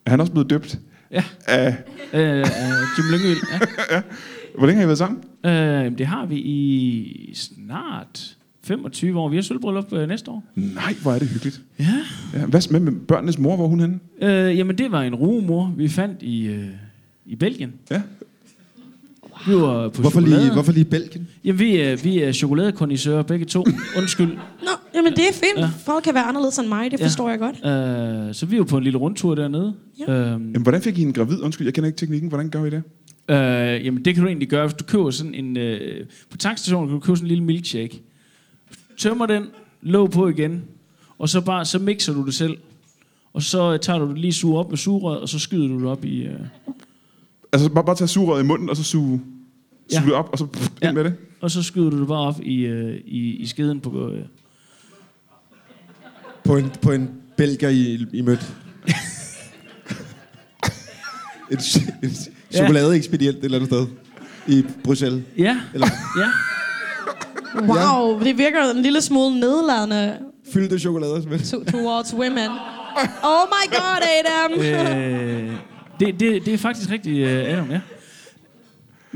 [0.06, 0.80] Er han også blevet døbt?
[1.12, 1.24] Ja.
[1.48, 1.76] Af,
[2.14, 2.46] Øh, øh,
[2.98, 3.38] Jim Lyngvild.
[3.92, 4.02] Ja.
[4.58, 5.20] hvor længe har I været sammen?
[5.46, 9.30] Øh, det har vi i snart 25 år.
[9.30, 10.44] Vi har sølvbryllup øh, næste år.
[10.56, 11.62] Nej, hvor er det hyggeligt.
[11.80, 11.86] Ja.
[12.34, 13.56] Ja, hvad med, med børnenes mor?
[13.56, 14.00] Hvor hun henne?
[14.22, 16.68] Øh, jamen, det var en rugemor, vi fandt i, øh,
[17.26, 17.74] i Belgien.
[17.92, 18.02] Ja.
[19.48, 21.28] Vi var på Hvorfor lige, hvorfor lige Belgien?
[21.44, 23.66] Jamen, vi er, vi er chokoladekondisører begge to.
[23.98, 24.28] Undskyld.
[24.28, 25.58] Nå, jamen det er fint.
[25.58, 25.70] Ja.
[25.86, 27.06] Folk kan være anderledes end mig, det Ja.
[27.06, 27.56] forstår jeg godt.
[27.56, 29.74] Øh, så vi var på en lille rundtur dernede.
[30.00, 30.14] Ja.
[30.14, 31.42] Øhm, Jamen, hvordan fik I en gravid?
[31.42, 32.30] Undskyld, jeg kender ikke teknikken.
[32.30, 32.84] Hvordan gør I det?
[33.30, 35.58] Øh, jamen, det kan du egentlig gøre, hvis du køber sådan en...
[35.58, 38.02] Øh, på tankstationen kan du købe sådan en lille milkshake.
[38.98, 39.44] Tømmer den,
[39.82, 40.64] låg på igen,
[41.20, 42.58] og så bare så mixer du det selv.
[43.34, 45.80] Og så øh, tager du det lige suge op med sugerøret, og så skyder du
[45.80, 46.22] det op i...
[46.24, 46.34] Øh,
[47.52, 49.22] Altså, bare, bare tage sugerøret i munden, og så suge.
[49.90, 50.92] Suge det op, og så pff, ind Ja.
[50.92, 51.14] med det.
[51.42, 54.10] og så skyder du det bare op i, øh, i, i skeden på...
[54.12, 54.22] Øh.
[56.44, 58.54] På en, på en belgier i, i mødt.
[61.52, 61.58] en,
[62.04, 62.10] en
[62.54, 62.58] Ja.
[62.58, 63.88] chokoladeekspedient et eller andet sted.
[64.48, 65.24] I Bruxelles.
[65.38, 66.30] Ja, Eller ja.
[67.62, 70.18] Wow, det virker en lille smule nedladende
[70.54, 71.40] fyldte chokolader.
[71.44, 72.50] Som to, towards women.
[73.24, 74.60] Oh my god, Adam!
[74.62, 75.52] Øh,
[76.00, 77.80] det, det, det er faktisk rigtig øh, Adam, ja.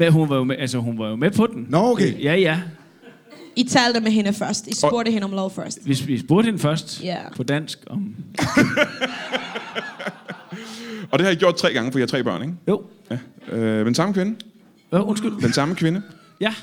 [0.02, 1.66] Men hun var, jo med, altså, hun var jo med på den.
[1.70, 2.14] Nå, okay.
[2.14, 2.62] Øh, ja, ja.
[3.56, 4.68] I talte med hende først.
[4.68, 5.86] I spurgte hende om lov først.
[5.86, 7.18] Hvis vi spurgte hende først Ja.
[7.36, 8.16] på dansk om...
[11.12, 12.54] Og det har I gjort tre gange, for I har tre børn, ikke?
[12.68, 12.84] Jo.
[13.12, 13.18] Ja.
[13.56, 14.36] Øh, den samme kvinde?
[14.94, 15.42] Øh, undskyld.
[15.42, 16.02] Den samme kvinde?
[16.40, 16.54] Ja.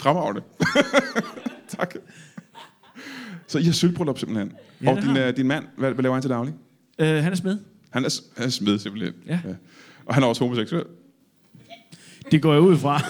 [0.00, 0.42] Fremragende.
[1.78, 1.94] tak.
[3.46, 4.52] Så I har sølvbryllup simpelthen.
[4.82, 6.54] Ja, og din, har øh, din mand, hvad, hvad laver han til daglig?
[6.98, 7.58] Øh, han er smed.
[7.90, 9.14] Han er, han er smed simpelthen.
[9.26, 9.38] Ja.
[10.06, 10.84] Og han er også homoseksuel.
[12.30, 13.02] Det går jeg ud fra.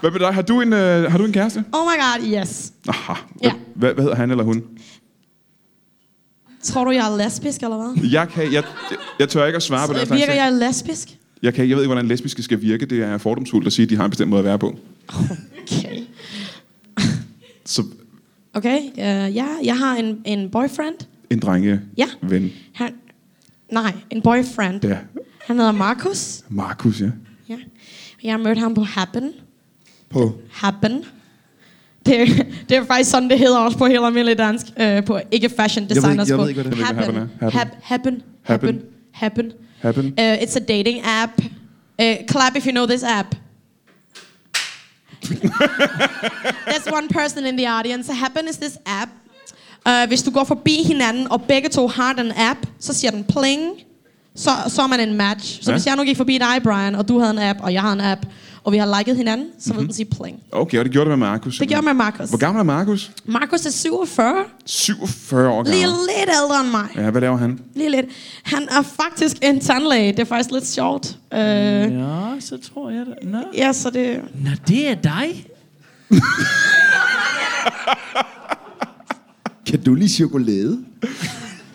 [0.00, 0.34] Hvad med dig?
[0.34, 1.64] Har du en, øh, har du en kæreste?
[1.72, 2.72] Oh my god, yes.
[2.88, 3.12] Aha.
[3.42, 3.52] Ja.
[3.74, 4.64] Hvad, hvad hedder han eller hun?
[6.62, 8.10] Tror du, jeg er lesbisk, eller hvad?
[8.10, 8.64] Jeg, kan, jeg,
[9.18, 10.10] jeg tør ikke at svare på det.
[10.10, 11.18] Virker jeg lesbisk?
[11.42, 12.86] Jeg, kan, jeg ved ikke, hvordan lesbiske skal virke.
[12.86, 14.78] Det er fordomsfuldt at sige, at de har en bestemt måde at være på.
[15.62, 16.00] Okay.
[17.64, 17.84] Så
[18.54, 20.94] Okay, uh, ja, jeg har en, en boyfriend.
[21.34, 22.06] En drenge Ja.
[22.22, 22.52] ven.
[22.74, 22.92] Han,
[23.72, 24.84] Nej, en boyfriend.
[24.84, 24.98] Ja.
[25.46, 26.42] Han hedder Markus.
[26.48, 27.10] Markus, ja.
[27.48, 27.56] Ja.
[28.22, 29.32] Jeg mødte ham på Happen.
[30.10, 30.34] På.
[30.52, 31.04] Happen.
[32.06, 34.66] Det, er- det er faktisk sådan, det hedder også på helt almindelig dansk.
[34.80, 36.48] Øh, på ikke fashion designers jeg ved på.
[36.48, 36.84] ikke, hvad det.
[36.84, 37.04] Happen.
[37.04, 37.64] Jeg ved ikke, hvad Happen er.
[37.64, 38.22] Hap- Happen.
[38.42, 38.80] Happen.
[39.12, 39.52] Happen.
[39.80, 40.04] Happen.
[40.06, 40.06] Happen.
[40.06, 41.32] Uh, it's a dating app.
[42.02, 43.34] Uh, clap if you know this app.
[46.68, 48.12] There's one person in the audience.
[48.12, 49.08] Happen is this app.
[49.88, 53.24] Uh, hvis du går forbi hinanden, og begge to har den app, så siger den
[53.24, 53.62] pling,
[54.36, 55.62] så, så er man en match.
[55.62, 55.76] Så Ja.
[55.76, 57.92] hvis jeg nu gik forbi dig, Brian, og du havde en app, og jeg har
[57.92, 58.20] en app,
[58.64, 59.78] og vi har liket hinanden, så Mhm.
[59.78, 60.36] vil den sige pling.
[60.52, 61.58] Okay, og det gjorde det med Markus.
[61.58, 62.28] Det gjorde med Markus.
[62.28, 63.10] Hvor gammel er Markus?
[63.24, 64.34] Markus er 47.
[64.66, 65.72] 47 år gammel.
[65.74, 66.86] Lige lidt ældre end mig.
[66.96, 67.60] Ja, hvad laver han?
[67.74, 68.06] Lige lidt.
[68.42, 70.12] Han er faktisk en tandlæge.
[70.12, 71.06] Det er faktisk lidt sjovt.
[71.32, 71.88] Uh, ja.
[71.88, 73.14] Ja, så tror jeg det.
[73.22, 73.38] Nå.
[73.56, 74.20] ja, så det...
[74.34, 75.46] Nå, det er dig.
[79.74, 80.84] Kan du lige chokolade?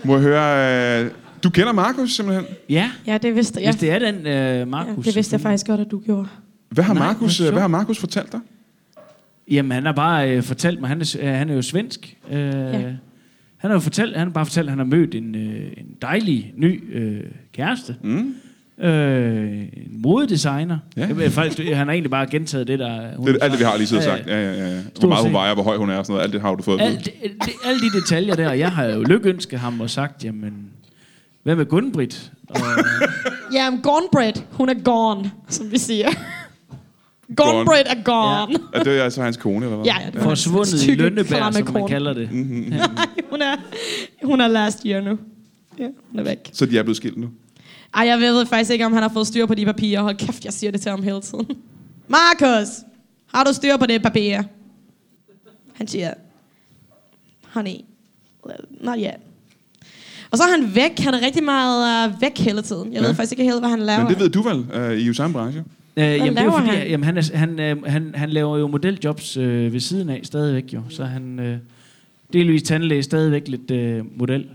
[0.03, 1.03] Må jeg høre...
[1.05, 1.11] Øh,
[1.43, 2.45] du kender Markus simpelthen?
[2.69, 3.71] Ja, Ja, det vidste jeg.
[3.71, 5.05] hvis det er den, øh, Ja, Markus.
[5.05, 6.27] det vidste jeg faktisk godt, at du gjorde.
[6.69, 8.39] Hvad har, Nej, Markus, øh, hvad har Markus fortalt dig?
[9.51, 12.17] Jamen, han har bare øh, fortalt mig, han er, øh, han er jo svensk.
[12.31, 12.79] Øh, ja.
[13.57, 15.85] Han har jo fortalt, han har bare fortalt, at han har mødt en, øh, en
[16.01, 17.23] dejlig ny øh,
[17.53, 17.95] kæreste.
[18.03, 18.35] Mm.
[18.81, 19.61] Øh,
[19.91, 20.77] modedesigner.
[20.97, 21.07] Ja.
[21.07, 21.15] Ja.
[21.21, 23.15] Jeg, faktisk, han har egentlig bare gentaget det, der...
[23.15, 24.29] Hun Det er alt det, vi har lige siddet og Ja, sagt.
[24.29, 24.81] Ja, ja, ja.
[24.99, 26.23] Hvor meget hun vejer, hvor høj hun er og sådan noget.
[26.23, 26.81] Alt det har du fået.
[26.81, 27.13] Alt, det,
[27.45, 30.53] det, alle de detaljer der, og jeg har jo lykønsket ham og sagt, jamen,
[31.43, 32.31] hvad med Gunbrit?
[32.49, 32.55] Og,
[33.53, 36.07] Ja, men Gonbred, hun er gone, som vi siger.
[37.35, 38.59] Gonbred er gone.
[38.73, 39.85] Er det altså hans kone, eller hvad?
[39.85, 42.29] Ja, ja, det er forsvundet i Lønnebær, som man kalder det.
[42.31, 42.79] Nej,
[43.29, 43.55] hun er,
[44.25, 45.17] hun er last year nu.
[45.79, 46.49] Ja, hun er væk.
[46.53, 47.29] Så de er blevet skilt nu?
[47.93, 50.01] Ej, jeg ved faktisk ikke, om han har fået styr på de papirer.
[50.01, 51.47] Hold kæft, jeg siger det til ham hele tiden.
[52.07, 52.67] Markus,
[53.33, 54.41] har du styr på det papir?
[55.73, 56.13] Han siger,
[57.53, 57.75] honey,
[58.81, 59.07] not yet.
[60.31, 60.99] Og så er han væk.
[60.99, 62.93] Han er rigtig meget uh, væk hele tiden.
[62.93, 63.07] Jeg Ja.
[63.07, 63.99] ved faktisk ikke helt, hvad han laver.
[63.99, 65.63] Men det ved du vel øh, i jo samme branche?
[65.97, 66.77] Øh, jamen, det er jo fordi, han?
[66.77, 66.87] han?
[66.89, 70.73] Jamen, han, er, han, øh, han, han laver jo modeljobs øh, ved siden af stadigvæk
[70.73, 70.81] jo.
[70.89, 71.57] Så han øh,
[72.33, 74.45] delvis tandlæge stadigvæk lidt øh, model.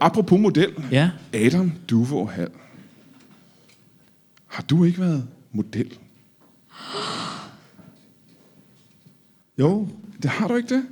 [0.00, 0.72] Apropos model.
[0.92, 1.10] Ja.
[1.32, 2.50] Adam Duvo Hall.
[4.46, 5.92] Har du ikke været model?
[9.58, 9.88] Jo.
[10.22, 10.84] Det har du ikke det?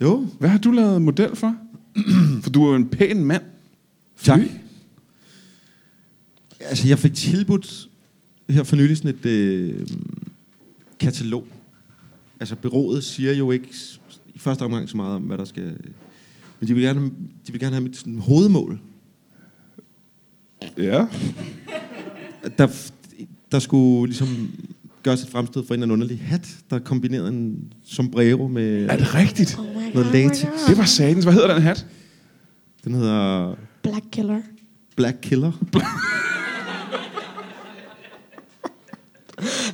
[0.00, 0.26] Jo.
[0.38, 1.56] Hvad har du lavet model for?
[2.42, 3.42] for du er jo en pæn mand.
[4.22, 4.40] Tak.
[6.60, 7.88] Altså, jeg fik tilbudt
[8.48, 9.86] her for nylig sådan et øh,
[11.00, 11.46] katalog.
[12.40, 13.68] Altså, byrådet siger jo ikke
[14.34, 15.76] i første omgang så meget om, hvad der skal...
[16.64, 17.10] Men de vil gerne,
[17.46, 18.80] de vil gerne have mit sådan, hovedmål.
[20.78, 21.06] Ja.
[22.58, 22.68] Der,
[23.52, 24.50] der skulle ligesom
[25.02, 28.96] gøres et fremstød for en eller anden underlig hat, der kombinerede en sombrero med Er
[28.96, 29.58] det rigtigt?
[29.58, 30.44] Oh my noget God, latex.
[30.44, 30.68] oh.
[30.68, 31.24] Det var satans.
[31.24, 31.86] Hvad hedder den hat?
[32.84, 34.40] Den hedder Black Killer.
[34.96, 35.52] Black Killer.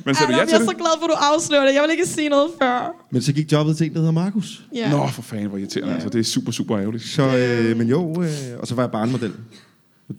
[0.05, 0.69] Men sagde du Adam, ja jeg til er det?
[0.69, 1.73] så glad for, at du afslører det.
[1.73, 3.05] Jeg vil ikke sige noget før.
[3.11, 4.63] Men så gik jobbet til en, der hedder Markus.
[4.75, 4.91] Ja.
[4.91, 5.93] Nå, for fanden, hvor irriterende.
[5.93, 7.03] Altså, det er super, super ærgerligt.
[7.03, 9.31] Så, øh, men jo, øh, og så var jeg barnmodel.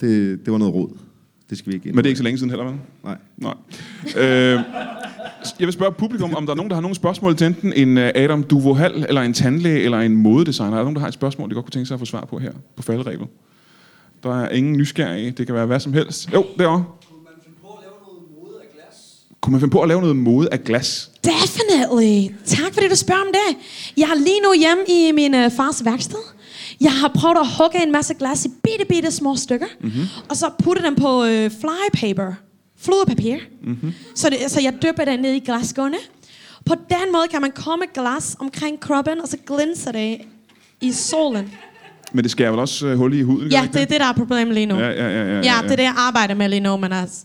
[0.00, 0.88] Det, det var noget råd.
[1.50, 2.74] Det skal vi ikke ind Men det er ikke så længe siden heller, vel?
[3.04, 3.16] Nej.
[3.36, 3.54] Nej.
[4.16, 4.60] Øh,
[5.58, 7.98] jeg vil spørge publikum, om der er nogen, der har nogle spørgsmål til enten en
[7.98, 10.72] øh, Adam Duvo Hall, eller en tandlæge, eller en modedesigner.
[10.72, 12.24] Er der nogen, der har et spørgsmål, de godt kunne tænke sig at få svar
[12.24, 13.26] på her på falderæbet?
[14.22, 15.30] Der er ingen nysgerrige.
[15.30, 16.32] Det kan være hvad som helst.
[16.32, 16.84] Jo, derovre.
[19.42, 21.10] Kunne man finde på at lave noget mode af glas?
[21.24, 22.34] Definitely.
[22.46, 23.56] Tak fordi du spørger om det.
[23.96, 26.18] Jeg er lige nu hjemme i min øh, fars værksted.
[26.80, 29.66] Jeg har prøvet at hugge en masse glas i bitte, bitte små stykker.
[29.80, 30.02] Mm-hmm.
[30.28, 32.32] Og så putte dem på øh, flypaper.
[32.78, 33.36] Flodpapir.
[33.64, 33.92] Mm-hmm.
[34.14, 35.96] Så, det, så jeg dypper det ned i glasskåne.
[36.66, 40.18] På den måde kan man komme glas omkring kroppen, og så glinser det
[40.80, 41.52] i solen.
[42.12, 43.50] Men det skærer vel også øh, hul i huden?
[43.50, 44.78] Ja, det er det, der er problemet lige nu.
[44.78, 47.24] Ja, ja, ja, ja, Ja, det er det, jeg arbejder med lige nu, men altså,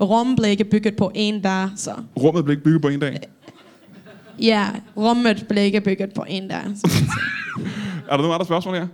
[0.00, 1.90] rummet blev ikke bygget på en dag, så...
[2.16, 3.20] Rummet blev ikke bygget på en dag.
[4.38, 6.62] Ja, rummet blev ikke bygget på en dag.
[6.76, 6.90] Så.
[8.08, 8.86] Er der nogen andre spørgsmål her?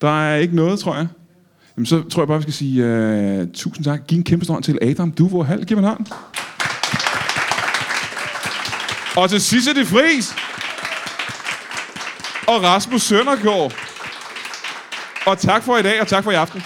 [0.00, 1.06] Der er ikke noget, tror jeg.
[1.76, 4.00] Jamen, så tror jeg bare, vi skal sige uh, tusind tak.
[4.08, 5.64] Giv en kæmpe stor hånd til Adam Duvo Hall.
[5.64, 6.06] Giv en hånd.
[9.16, 10.34] Og til Sisse de Fris.
[12.48, 13.74] Og Rasmus Søndergaard.
[15.26, 16.62] Og tak for i dag, og tak for i aften.